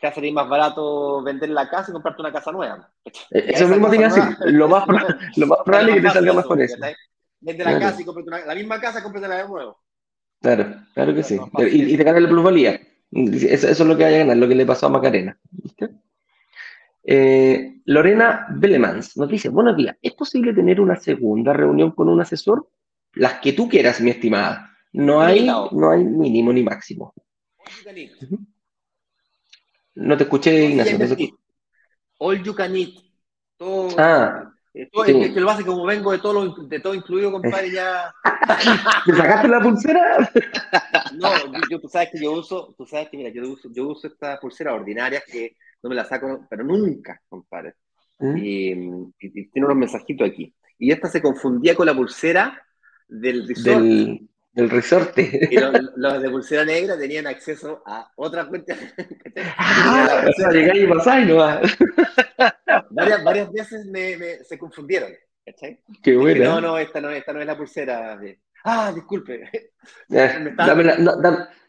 [0.00, 2.90] Te hace más barato vender la casa y comprarte una casa nueva.
[3.04, 4.20] Eh, eso mismo tiene así.
[4.46, 4.86] Lo más,
[5.36, 6.76] lo más probable es que te salga más con eso.
[7.38, 9.78] Vende la casa y cómprate la misma casa, cómprate la de nuevo.
[10.40, 11.38] Claro, claro que sí.
[11.58, 12.80] Y, y, te gana la plusvalía.
[13.10, 15.38] Eso, eso, es lo que vaya a ganar, lo que le pasó a Macarena.
[15.50, 15.90] ¿Viste?
[17.08, 22.20] Eh, Lorena Belemans nos dice, buenos días, ¿es posible tener una segunda reunión con un
[22.20, 22.68] asesor?
[23.12, 24.76] Las que tú quieras, mi estimada.
[24.92, 27.14] No hay, no hay mínimo ni máximo.
[29.94, 30.98] No te escuché, Ignacio.
[32.18, 32.94] All you can eat.
[33.56, 37.70] Todo, ah, eh, es que lo hace como vengo de todo, de todo incluido, compadre,
[37.70, 38.12] ya.
[39.06, 40.30] ¿Te sacaste la pulsera?
[41.14, 41.30] no,
[41.70, 44.38] yo, tú sabes que yo uso, tú sabes que mira, yo uso, yo uso esta
[44.38, 47.74] pulsera ordinaria que no me la saco, pero nunca, compadre.
[48.18, 48.36] ¿Mm?
[48.38, 49.12] Y,
[49.52, 50.52] tiene unos mensajitos aquí.
[50.78, 52.60] Y esta se confundía con la pulsera
[53.06, 53.84] del resort.
[54.52, 55.48] Del, resorte.
[55.50, 58.74] Y los, de pulsera negra tenían acceso a otra cuenta.
[59.58, 61.36] ah, llegar y pasar y no
[62.90, 65.12] varias, varias veces me, se confundieron.
[65.44, 65.80] ¿cachai?
[66.02, 66.44] Qué bueno.
[66.44, 68.16] No, no, esta no, esta no es la pulsera.
[68.16, 69.48] De, ah, disculpe.
[70.10, 71.12] Eh, dame, la, no,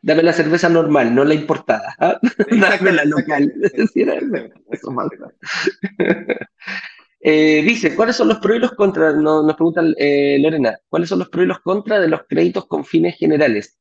[0.01, 1.95] dame, la, cerveza normal, no la importada.
[2.49, 3.53] dame la local.
[7.19, 9.15] eh, dice, ¿cuáles son los pros y los contras?
[9.15, 12.65] Nos, nos pregunta eh, Lorena, ¿cuáles son los pros y los contras de los créditos
[12.65, 13.77] con fines generales?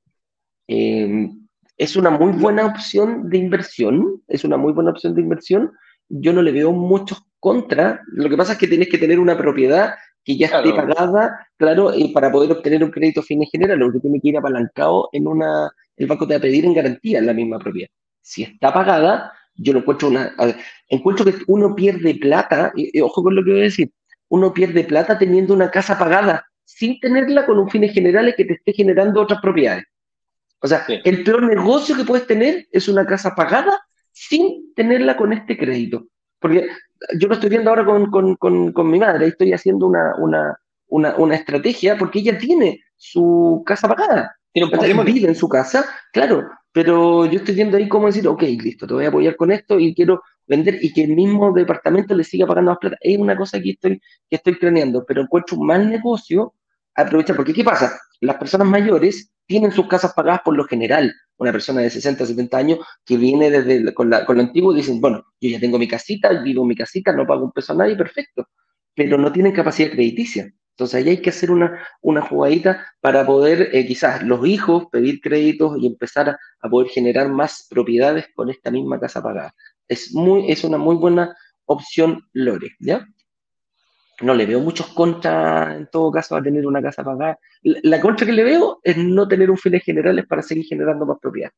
[0.68, 1.30] Eh,
[1.78, 5.72] es una muy buena opción de inversión, es una muy buena opción de inversión.
[6.08, 8.00] Yo no le veo muchos contras.
[8.12, 9.94] Lo que pasa es que tienes que tener una propiedad
[10.26, 14.20] que ya esté pagada, claro, para poder obtener un crédito fin general, lo que tiene
[14.20, 17.32] que ir apalancado en una, el banco te va a pedir en garantía en la
[17.32, 17.88] misma propiedad.
[18.20, 20.34] Si está pagada, yo no encuentro una,
[20.88, 23.92] encuentro que uno pierde plata, y, ojo con lo que voy a decir,
[24.28, 28.54] uno pierde plata teniendo una casa pagada, sin tenerla con un fines generales que te
[28.54, 29.84] esté generando otras propiedades.
[30.60, 35.32] O sea, el peor negocio que puedes tener es una casa pagada sin tenerla con
[35.32, 36.08] este crédito.
[36.46, 36.68] Porque
[37.18, 40.56] yo lo estoy viendo ahora con, con, con, con mi madre, estoy haciendo una, una,
[40.88, 44.36] una, una, estrategia porque ella tiene su casa pagada.
[44.52, 48.42] Tiene un vive en su casa, claro, pero yo estoy viendo ahí cómo decir, ok,
[48.42, 52.14] listo, te voy a apoyar con esto y quiero vender y que el mismo departamento
[52.14, 52.96] le siga pagando más plata.
[53.00, 56.54] Es una cosa que estoy, que estoy craneando, pero encuentro un mal negocio
[56.94, 57.98] aprovechar, porque ¿qué pasa?
[58.20, 61.14] Las personas mayores tienen sus casas pagadas por lo general.
[61.38, 65.00] Una persona de 60, 70 años que viene desde con, la, con lo antiguo dicen,
[65.00, 67.76] bueno, yo ya tengo mi casita, vivo en mi casita, no pago un peso a
[67.76, 68.48] nadie, perfecto.
[68.94, 70.50] Pero no tienen capacidad crediticia.
[70.76, 75.20] Entonces ahí hay que hacer una, una jugadita para poder eh, quizás los hijos pedir
[75.20, 79.54] créditos y empezar a, a, poder generar más propiedades con esta misma casa pagada.
[79.88, 83.06] Es, muy, es una muy buena opción Lore, ¿ya?
[84.22, 87.38] No le veo muchos contras en todo caso a tener una casa pagada.
[87.62, 91.18] La, contra que le veo es no tener un fines generales para seguir generando más
[91.20, 91.50] propiedad.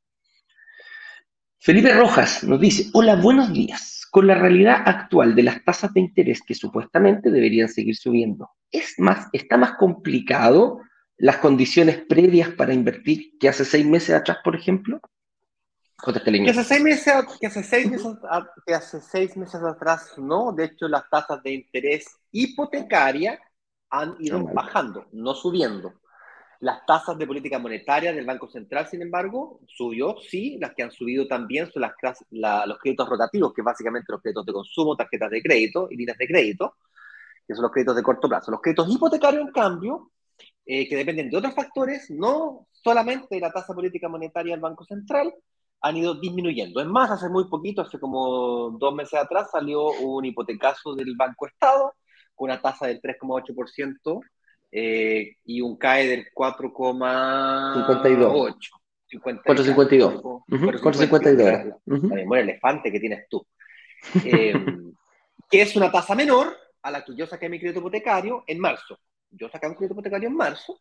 [1.61, 4.07] Felipe Rojas nos dice, hola, buenos días.
[4.11, 8.95] Con la realidad actual de las tasas de interés que supuestamente deberían seguir subiendo, ¿es
[8.99, 10.81] más, está más complicado
[11.19, 15.01] las condiciones previas para invertir que hace seis meses atrás, por ejemplo?
[16.05, 18.07] Que hace, seis meses, que, hace seis meses,
[18.65, 23.39] que hace seis meses atrás no, de hecho las tasas de interés hipotecaria
[23.91, 25.95] han ido bajando, no subiendo.
[26.61, 30.93] Las tasas de política monetaria del Banco Central, sin embargo, subió, sí, las que han
[30.93, 31.95] subido también son las,
[32.31, 36.27] los créditos rotativos, que básicamente los créditos de consumo, tarjetas de crédito y líneas de
[36.27, 36.77] crédito,
[37.47, 38.51] que son los créditos de corto plazo.
[38.51, 40.13] Los créditos hipotecarios, en cambio,
[40.65, 44.85] eh, que dependen de otros factores, no solamente de la tasa política monetaria del Banco
[44.85, 45.33] Central,
[45.81, 46.81] han ido disminuyendo.
[46.81, 51.47] Es más, hace muy poquito, hace como dos meses atrás, salió un hipotecazo del Banco
[51.47, 51.95] Estado
[52.35, 54.21] con una tasa del 3,8%
[54.71, 58.55] eh, y un CAE del 4,52.
[59.11, 60.23] 452.
[60.63, 61.75] 452.
[61.87, 63.45] Uh elefante que tienes tú.
[64.25, 64.55] Eh,
[65.51, 68.99] que es una tasa menor a la que yo saqué mi crédito hipotecario en marzo.
[69.31, 70.79] Yo saqué un crédito hipotecario en marzo,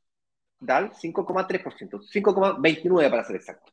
[0.59, 3.71] da 5,3%, 5,29 para ser exacto.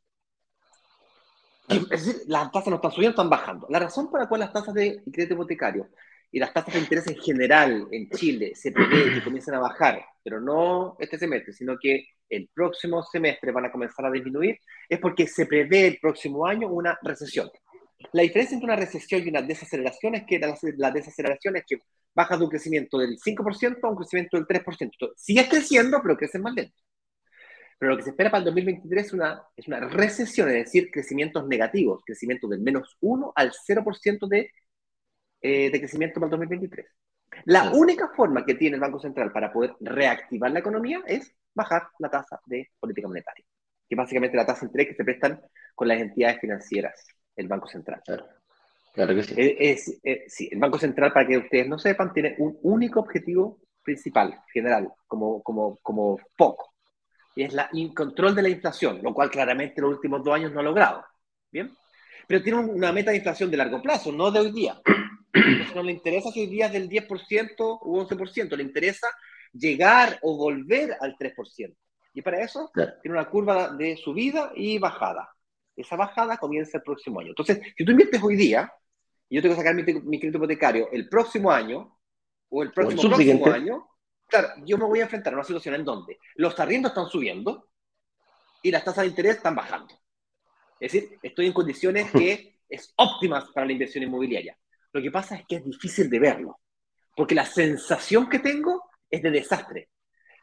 [1.69, 3.67] Es decir, las tasas no están subiendo, están bajando.
[3.71, 5.89] La razón por la cual las tasas de crédito hipotecario
[6.31, 10.05] y las tasas de interés en general en Chile se prevé que comiencen a bajar,
[10.23, 14.59] pero no este semestre, sino que el próximo semestre van a comenzar a disminuir,
[14.89, 17.51] es porque se prevé el próximo año una recesión.
[18.13, 21.79] La diferencia entre una recesión y una desaceleración es que la, desaceleración es que
[22.15, 25.13] baja de un crecimiento del 5% a un crecimiento del 3%.
[25.17, 26.75] Sigue creciendo, pero crece más lento.
[27.85, 30.91] Pero lo que se espera para el 2023 es una, es una recesión, es decir,
[30.91, 34.51] crecimientos negativos, crecimiento del menos 1 al 0% de,
[35.43, 36.87] eh, de crecimiento para el 2023.
[37.45, 41.89] La única forma que tiene el Banco Central para poder reactivar la economía es bajar
[41.99, 43.45] la tasa de política monetaria,
[43.87, 45.43] que es básicamente la tasa de interés que se prestan
[45.75, 47.07] con las entidades financieras,
[47.37, 48.01] el Banco Central.
[48.95, 49.35] Claro, que sí.
[49.37, 50.49] Es, sí.
[50.51, 55.43] El Banco Central, para que ustedes no sepan, tiene un único objetivo principal, general, como,
[55.43, 56.74] como, como foco,
[57.37, 60.53] es la, el control de la inflación, lo cual claramente en los últimos dos años
[60.53, 61.05] no ha logrado.
[61.51, 61.75] ¿Bien?
[62.27, 64.81] Pero tiene una meta de inflación de largo plazo, no de hoy día.
[65.33, 69.09] Entonces no le interesa si hoy día es del 10% u 11%, le interesa
[69.53, 71.77] llegar o volver al 3%.
[72.15, 75.29] Y para eso tiene una curva de subida y bajada.
[75.77, 77.31] Esa bajada comienza el próximo año.
[77.31, 78.73] Entonces, si tú inviertes hoy día,
[79.29, 81.99] y yo tengo que sacar mi, mi crédito hipotecario el próximo año,
[82.49, 83.89] o el próximo, próximo año,
[84.27, 87.69] claro, yo me voy a enfrentar a una situación en donde los arriendos están subiendo
[88.63, 89.95] y las tasas de interés están bajando.
[90.81, 94.57] Es decir, estoy en condiciones que es óptimas para la inversión inmobiliaria.
[94.93, 96.61] Lo que pasa es que es difícil de verlo,
[97.17, 99.91] porque la sensación que tengo es de desastre.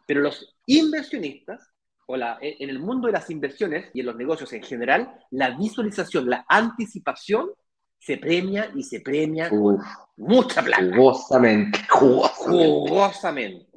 [0.05, 1.71] Pero los inversionistas,
[2.05, 5.51] o la, en el mundo de las inversiones y en los negocios en general, la
[5.51, 7.51] visualización, la anticipación
[7.97, 9.79] se premia y se premia con
[10.17, 10.83] mucha plata.
[10.95, 13.70] Jugosamente, jugosamente.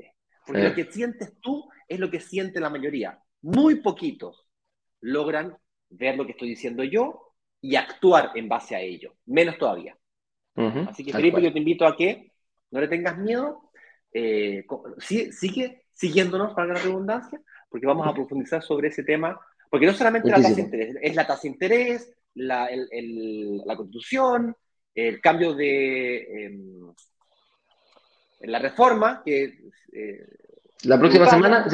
[0.46, 0.74] Porque lo eh.
[0.74, 3.18] que sientes tú es lo que siente la mayoría.
[3.42, 4.46] Muy poquitos
[5.00, 5.56] logran
[5.90, 9.14] ver lo que estoy diciendo yo y actuar en base a ello.
[9.26, 9.96] Menos todavía.
[10.86, 12.32] Así que, Felipe, yo te invito a que
[12.70, 13.70] no le tengas miedo,
[14.12, 14.64] eh,
[15.00, 19.38] sigue siguiéndonos para la redundancia, porque vamos a profundizar sobre ese tema,
[19.70, 24.56] porque no solamente la tasa de interés, es la tasa de interés, la, la constitución,
[24.94, 26.94] el cambio de em,
[28.46, 29.58] la reforma, que...
[29.92, 30.26] Eh,
[30.82, 31.66] la próxima semana,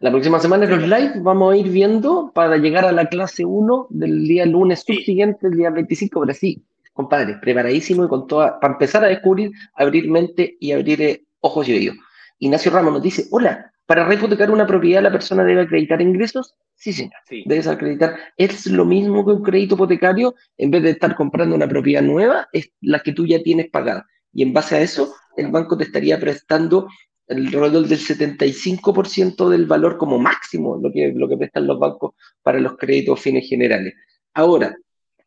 [0.00, 3.44] la próxima semana en los live vamos a ir viendo para llegar a la clase
[3.44, 8.58] 1 del día lunes subsiguiente, el día 25, pero sí, compadre, preparadísimo y con toda,
[8.58, 11.96] para empezar a descubrir, abrir mente y abrir eh, ojos y oídos.
[12.38, 16.56] Ignacio Ramos nos dice, hola, ¿para rehipotecar una propiedad la persona debe acreditar ingresos?
[16.74, 17.14] Sí, señor,
[17.46, 18.16] debes acreditar.
[18.36, 22.48] Es lo mismo que un crédito hipotecario, en vez de estar comprando una propiedad nueva,
[22.52, 24.06] es la que tú ya tienes pagada.
[24.32, 26.88] Y en base a eso, el banco te estaría prestando
[27.28, 32.60] alrededor del 75% del valor como máximo, lo que, lo que prestan los bancos para
[32.60, 33.94] los créditos fines generales.
[34.34, 34.76] Ahora,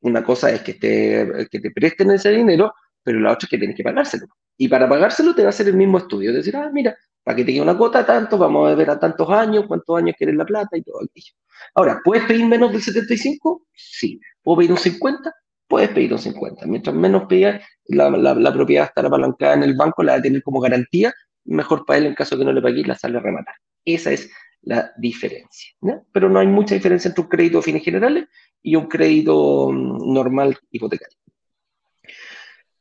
[0.01, 3.57] una cosa es que te, que te presten ese dinero, pero la otra es que
[3.57, 4.27] tienes que pagárselo.
[4.57, 6.29] Y para pagárselo te va a hacer el mismo estudio.
[6.29, 8.99] Es decir, ah, mira, para que te quede una cuota tanto, vamos a ver a
[8.99, 11.33] tantos años, cuántos años quieres la plata y todo aquello.
[11.75, 13.65] Ahora, ¿puedes pedir menos del 75?
[13.73, 14.19] Sí.
[14.41, 15.33] ¿Puedo pedir un 50?
[15.69, 16.65] Puedes pedir un 50.
[16.65, 20.43] Mientras menos pidas, la, la, propiedad estará apalancada en el banco, la va a tener
[20.43, 21.13] como garantía,
[21.45, 23.55] mejor para él en caso de que no le pagues, la sale a rematar.
[23.85, 24.29] Esa es
[24.61, 25.71] la diferencia.
[26.11, 28.25] Pero no hay mucha diferencia entre un crédito de fines generales
[28.61, 31.17] y un crédito mm, normal hipotecario.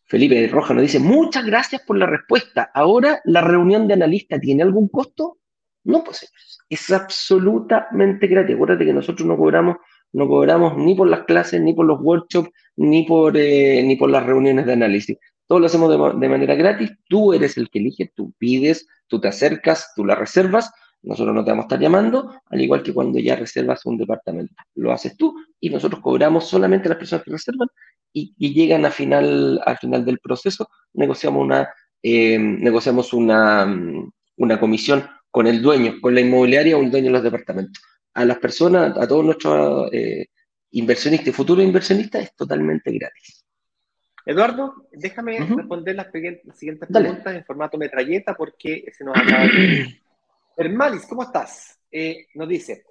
[0.04, 2.70] Felipe Roja nos dice, muchas gracias por la respuesta.
[2.72, 5.38] Ahora, ¿la reunión de analistas tiene algún costo?
[5.84, 8.54] No, pues señores, es absolutamente gratis.
[8.54, 9.76] Acuérdate que nosotros no cobramos,
[10.12, 14.10] no cobramos ni por las clases, ni por los workshops, ni por, eh, ni por
[14.10, 15.18] las reuniones de análisis.
[15.46, 16.90] Todo lo hacemos de, manera gratis.
[17.08, 20.70] Tú eres el que elige, tú pides, tú te acercas, tú la reservas
[21.02, 24.54] nosotros no te vamos a estar llamando, al igual que cuando ya reservas un departamento.
[24.74, 27.68] Lo haces tú y nosotros cobramos solamente a las personas que reservan
[28.12, 31.68] y, llegan a final, al final del proceso, negociamos una,
[32.02, 33.66] eh, negociamos una,
[34.36, 37.82] una comisión con el dueño, con la inmobiliaria o el dueño de los departamentos.
[38.14, 40.26] A las personas, a todos nuestros eh,
[40.70, 43.44] inversionistas y futuros inversionistas es totalmente gratis.
[44.28, 50.00] Eduardo, déjame responder las, siguientes preguntas en formato metralleta porque se nos acaba de
[50.56, 51.78] Hermalis, ¿cómo estás?
[51.90, 52.84] Eh, nos dice,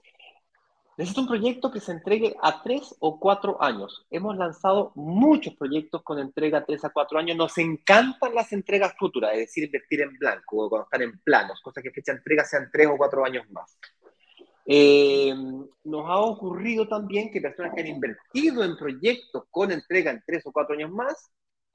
[0.98, 4.08] necesito un proyecto que se entregue a tres o cuatro años.
[4.10, 7.38] Hemos lanzado muchos proyectos con entrega a tres a cuatro años.
[7.38, 11.62] Nos encantan las entregas futuras, es decir, invertir en blanco o cuando están en planos,
[11.62, 13.78] cosas que fecha entrega sean tres o cuatro años más.
[14.70, 15.34] Eh,
[15.86, 20.46] nos ha ocurrido también que personas que han invertido en proyectos con entrega en tres
[20.46, 21.32] o cuatro años más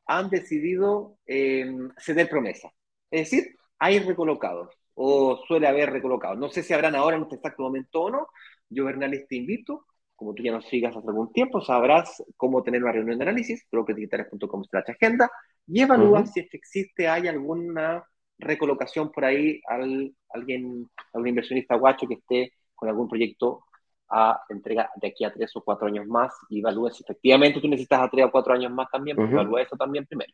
[0.07, 2.71] han decidido eh, ceder promesa.
[3.11, 6.39] Es decir, hay recolocados o suele haber recolocados.
[6.39, 8.27] No sé si habrán ahora en este exacto momento o no.
[8.69, 12.83] Yo, Bernales, te invito, como tú ya nos sigas hace algún tiempo, sabrás cómo tener
[12.83, 15.31] una reunión de análisis, brokerdigitales.com slash agenda,
[15.67, 18.05] y evalúa si es que existe, hay alguna
[18.39, 23.65] recolocación por ahí, al, alguien, algún inversionista guacho que esté con algún proyecto
[24.09, 27.69] a entrega de aquí a tres o cuatro años más y evalúa si efectivamente tú
[27.69, 30.33] necesitas a tres o cuatro años más también, pues evalúa eso también primero.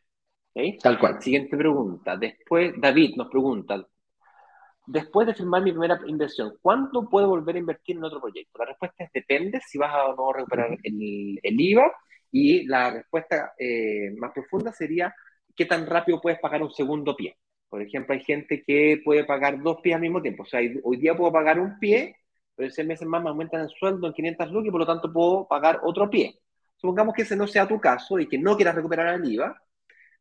[0.81, 1.21] Tal cual.
[1.21, 2.17] Siguiente pregunta.
[2.17, 3.81] Después, David nos pregunta,
[4.85, 8.57] después de firmar mi primera inversión, ¿cuándo puedo volver a invertir en otro proyecto?
[8.59, 11.91] La respuesta es depende si vas a o no recuperar el, el IVA
[12.31, 15.13] y la respuesta eh, más profunda sería
[15.55, 17.37] qué tan rápido puedes pagar un segundo pie.
[17.69, 20.43] Por ejemplo, hay gente que puede pagar dos pies al mismo tiempo.
[20.43, 22.15] O sea, hoy día puedo pagar un pie
[22.59, 25.13] pero seis meses más me aumentan el sueldo en 500 lucas y por lo tanto
[25.13, 26.41] puedo pagar otro pie.
[26.75, 29.55] Supongamos que ese no sea tu caso y que no quieras recuperar el IVA,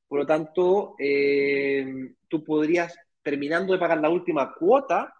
[0.06, 5.12] por lo tanto, eh, tú podrías, terminando de pagar la última cuota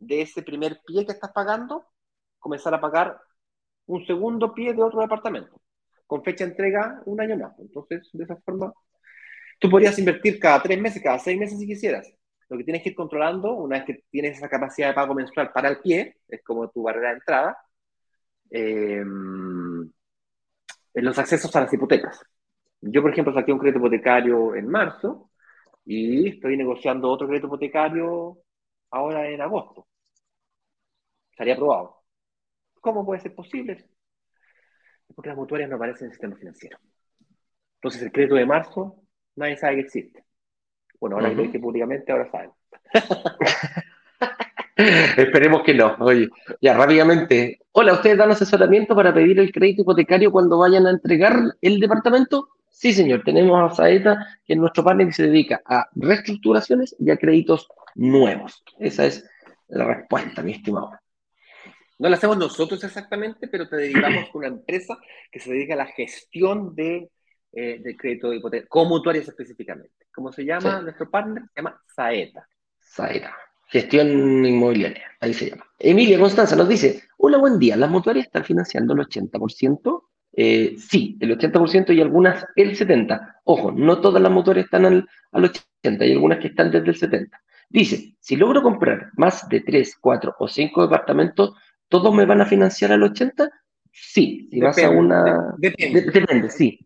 [0.00, 1.86] de ese primer pie que estás pagando,
[2.40, 3.20] comenzar a pagar
[3.86, 5.60] un segundo pie de otro departamento,
[6.08, 7.56] con fecha de entrega un año más.
[7.60, 8.72] Entonces, de esa forma,
[9.60, 12.12] tú podrías invertir cada tres meses, cada seis meses si quisieras.
[12.54, 15.50] Lo que tienes que ir controlando, una vez que tienes esa capacidad de pago mensual
[15.50, 17.58] para el pie, es como tu barrera de entrada,
[18.48, 19.04] eh,
[20.94, 22.20] los accesos a las hipotecas.
[22.80, 25.32] Yo, por ejemplo, saqué un crédito hipotecario en marzo
[25.84, 28.38] y estoy negociando otro crédito hipotecario
[28.92, 29.88] ahora en agosto.
[31.32, 32.04] Estaría aprobado.
[32.80, 33.84] ¿Cómo puede ser posible?
[35.12, 36.78] Porque las mutuarias no aparecen en el sistema financiero.
[37.78, 39.02] Entonces, el crédito de marzo,
[39.34, 40.23] nadie sabe que existe.
[41.04, 42.50] Bueno, ahora que públicamente, ahora saben.
[45.18, 45.94] Esperemos que no.
[46.00, 46.30] Oye,
[46.62, 47.60] ya rápidamente.
[47.72, 52.48] Hola, ¿ustedes dan asesoramiento para pedir el crédito hipotecario cuando vayan a entregar el departamento?
[52.70, 53.22] Sí, señor.
[53.22, 54.16] Tenemos a Saeta,
[54.46, 58.64] que es nuestro que se dedica a reestructuraciones y a créditos nuevos.
[58.78, 59.28] Esa es
[59.68, 60.92] la respuesta, mi estimado.
[61.98, 64.96] No la hacemos nosotros exactamente, pero te derivamos con una empresa
[65.30, 67.10] que se dedica a la gestión de
[67.56, 70.06] eh, de crédito de hipoteca, como mutuarias específicamente.
[70.12, 71.44] ¿Cómo se llama nuestro partner?
[71.54, 72.48] Se llama Saeta.
[72.80, 73.34] Saeta.
[73.68, 75.64] Gestión inmobiliaria, ahí se llama.
[75.78, 80.02] Emilia Constanza nos dice, hola, buen día, ¿las mutuarias están financiando el 80%?
[80.36, 83.34] Eh, sí, el 80% y algunas el 70%.
[83.44, 87.28] Ojo, no todas las mutuarias están al, al 80%, hay algunas que están desde el
[87.28, 87.30] 70%.
[87.68, 91.54] Dice, si logro comprar más de 3, 4 o 5 departamentos,
[91.88, 93.50] ¿todos me van a financiar al 80%?
[93.92, 95.54] Sí, si vas a una...
[95.56, 96.02] Depende.
[96.02, 96.80] depende, sí.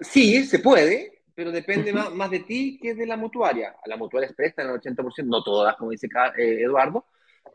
[0.00, 3.76] Sí, se puede, pero depende más, de ti que de la mutuaria.
[3.84, 7.06] A la mutuaria prestan al 80%, no todas, como dice eh, Eduardo,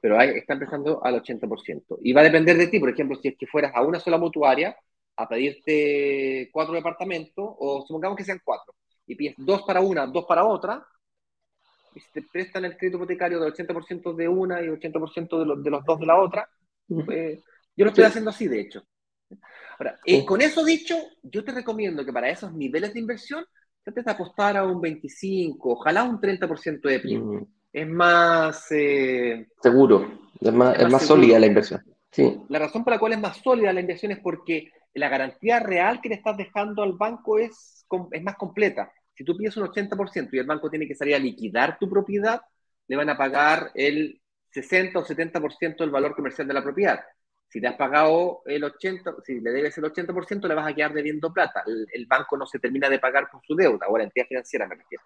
[0.02, 1.98] pero hay, están prestando al 80%.
[2.02, 4.18] Y va a depender de ti, por ejemplo, si es que fueras a una sola
[4.18, 4.76] mutuaria
[5.16, 8.74] a pedirte cuatro departamentos, o supongamos que sean cuatro,
[9.06, 10.86] y pides dos para una, dos para otra,
[11.96, 15.70] y si te prestan el crédito hipotecario del 80% de una y 80% de, de
[15.70, 16.50] los dos de la otra,
[16.88, 17.44] pues,
[17.76, 18.84] yo lo estoy haciendo así, de hecho.
[19.78, 23.46] Ahora, eh, con eso dicho, yo te recomiendo que para esos niveles de inversión
[23.84, 27.22] trates de apostar a un 25, ojalá un 30% de PIB.
[27.22, 27.48] Mm.
[27.74, 28.68] Es más...
[28.72, 31.84] Eh, seguro, es más, sólida la inversión.
[32.12, 32.42] Sí.
[32.50, 36.00] La razón por la cual es más sólida la inversión es porque la garantía real
[36.02, 38.92] que le estás dejando al banco es, es más completa.
[39.16, 42.42] Si tú pides un 80% y el banco tiene que salir a liquidar tu propiedad,
[42.88, 44.22] le van a pagar el
[44.52, 47.00] 60 o 70% del valor comercial de la propiedad.
[47.54, 50.92] Si te has pagado el 80%, si le debes el 80%, le vas a quedar
[50.92, 51.64] debiendo plata.
[51.68, 54.74] El, banco no se termina de pagar por su deuda, o la entidad financiera me
[54.74, 55.04] refiero.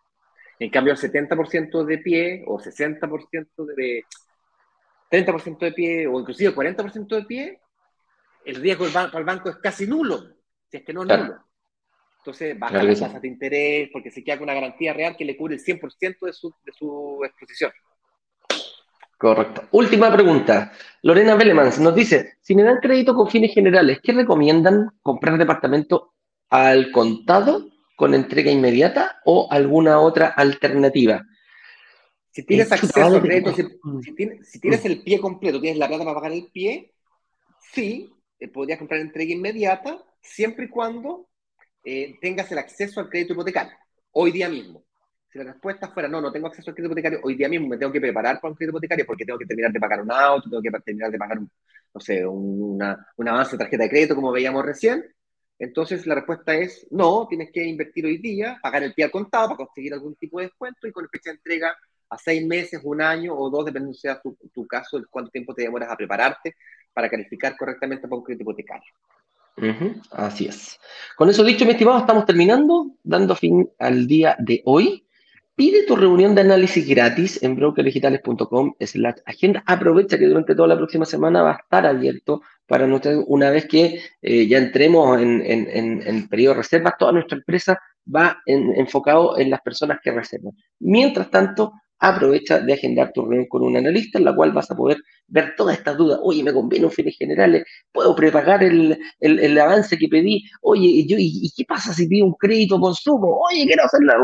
[0.57, 4.05] En cambio, el 70% de pie, o 60% de
[5.11, 7.59] 30% de pie, o inclusive 40% de pie,
[8.45, 10.23] el riesgo para el banco es casi nulo,
[10.71, 11.43] si es que no es nulo.
[12.19, 15.35] Entonces baja la tasa de interés porque se queda con una garantía real que le
[15.35, 17.73] cubre el 100% de su, de su exposición.
[19.17, 19.63] Correcto.
[19.71, 20.71] Última pregunta.
[21.01, 26.13] Lorena Belemans nos dice, si me dan crédito con fines generales, ¿qué recomiendan comprar departamento
[26.49, 31.25] al contado con entrega inmediata o alguna otra alternativa?
[32.31, 36.33] Si tienes acceso al crédito, si, tienes, el pie completo, tienes la plata para pagar
[36.33, 36.93] el pie,
[37.73, 41.27] sí, eh, podrías comprar entrega inmediata siempre y cuando
[41.83, 43.73] eh, tengas el acceso al crédito hipotecario,
[44.11, 44.86] hoy día mismo.
[45.29, 47.77] Si la respuesta fuera, no, no tengo acceso al crédito hipotecario, hoy día mismo me
[47.77, 50.49] tengo que preparar para un crédito hipotecario porque tengo que terminar de pagar un auto,
[50.49, 51.51] tengo que terminar de pagar, un,
[51.93, 55.05] no sé, una, un avance de tarjeta de crédito, como veíamos recién.
[55.59, 59.47] Entonces la respuesta es no, tienes que invertir hoy día, pagar el pie al contado
[59.49, 61.75] para conseguir algún tipo de descuento y con fecha de entrega
[62.09, 65.63] a seis meses, un año o dos, dependiendo sea tu, tu caso, cuánto tiempo te
[65.63, 66.55] demoras a prepararte
[66.93, 68.93] para calificar correctamente para un crédito hipotecario.
[70.11, 70.79] así es.
[71.15, 75.06] Con eso dicho, mi estimado, estamos terminando, dando fin al día de hoy.
[75.57, 79.63] Pide tu reunión de análisis gratis en brokerdigitales.com slash agenda.
[79.65, 83.65] Aprovecha que durante toda la próxima semana va a estar abierto para nosotros, una vez
[83.65, 89.49] que eh, ya entremos en, en, periodo de reservas, toda nuestra empresa va enfocado en
[89.49, 90.53] las personas que reservan.
[90.77, 94.75] Mientras tanto, aprovecha de agendar tu reunión con un analista en la cual vas a
[94.75, 94.97] poder
[95.27, 96.19] ver todas estas dudas.
[96.23, 100.43] Oye, me conviene un fines generales, puedo prepagar el, el, avance que pedí.
[100.61, 103.39] Oye, yo, ¿y, qué pasa si pido un crédito consumo?
[103.49, 104.15] Oye, quiero hacer la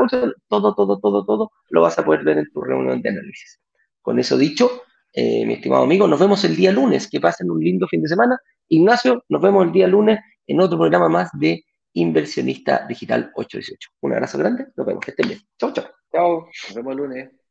[0.48, 3.60] Todo, todo, todo, todo lo vas a poder ver en tu reunión de análisis.
[4.02, 4.84] Con eso dicho,
[5.14, 7.08] eh, mi estimado amigo, nos vemos el día lunes.
[7.10, 8.38] Que pasen un lindo fin de semana.
[8.70, 11.64] Ignacio, nos vemos el día lunes en otro programa más de
[11.94, 13.90] Inversionista Digital 818.
[14.02, 15.40] Un abrazo grande, nos vemos, que estén bien.
[15.60, 15.86] Chau, chau.
[16.12, 17.43] Chao, nos vemos el lunes.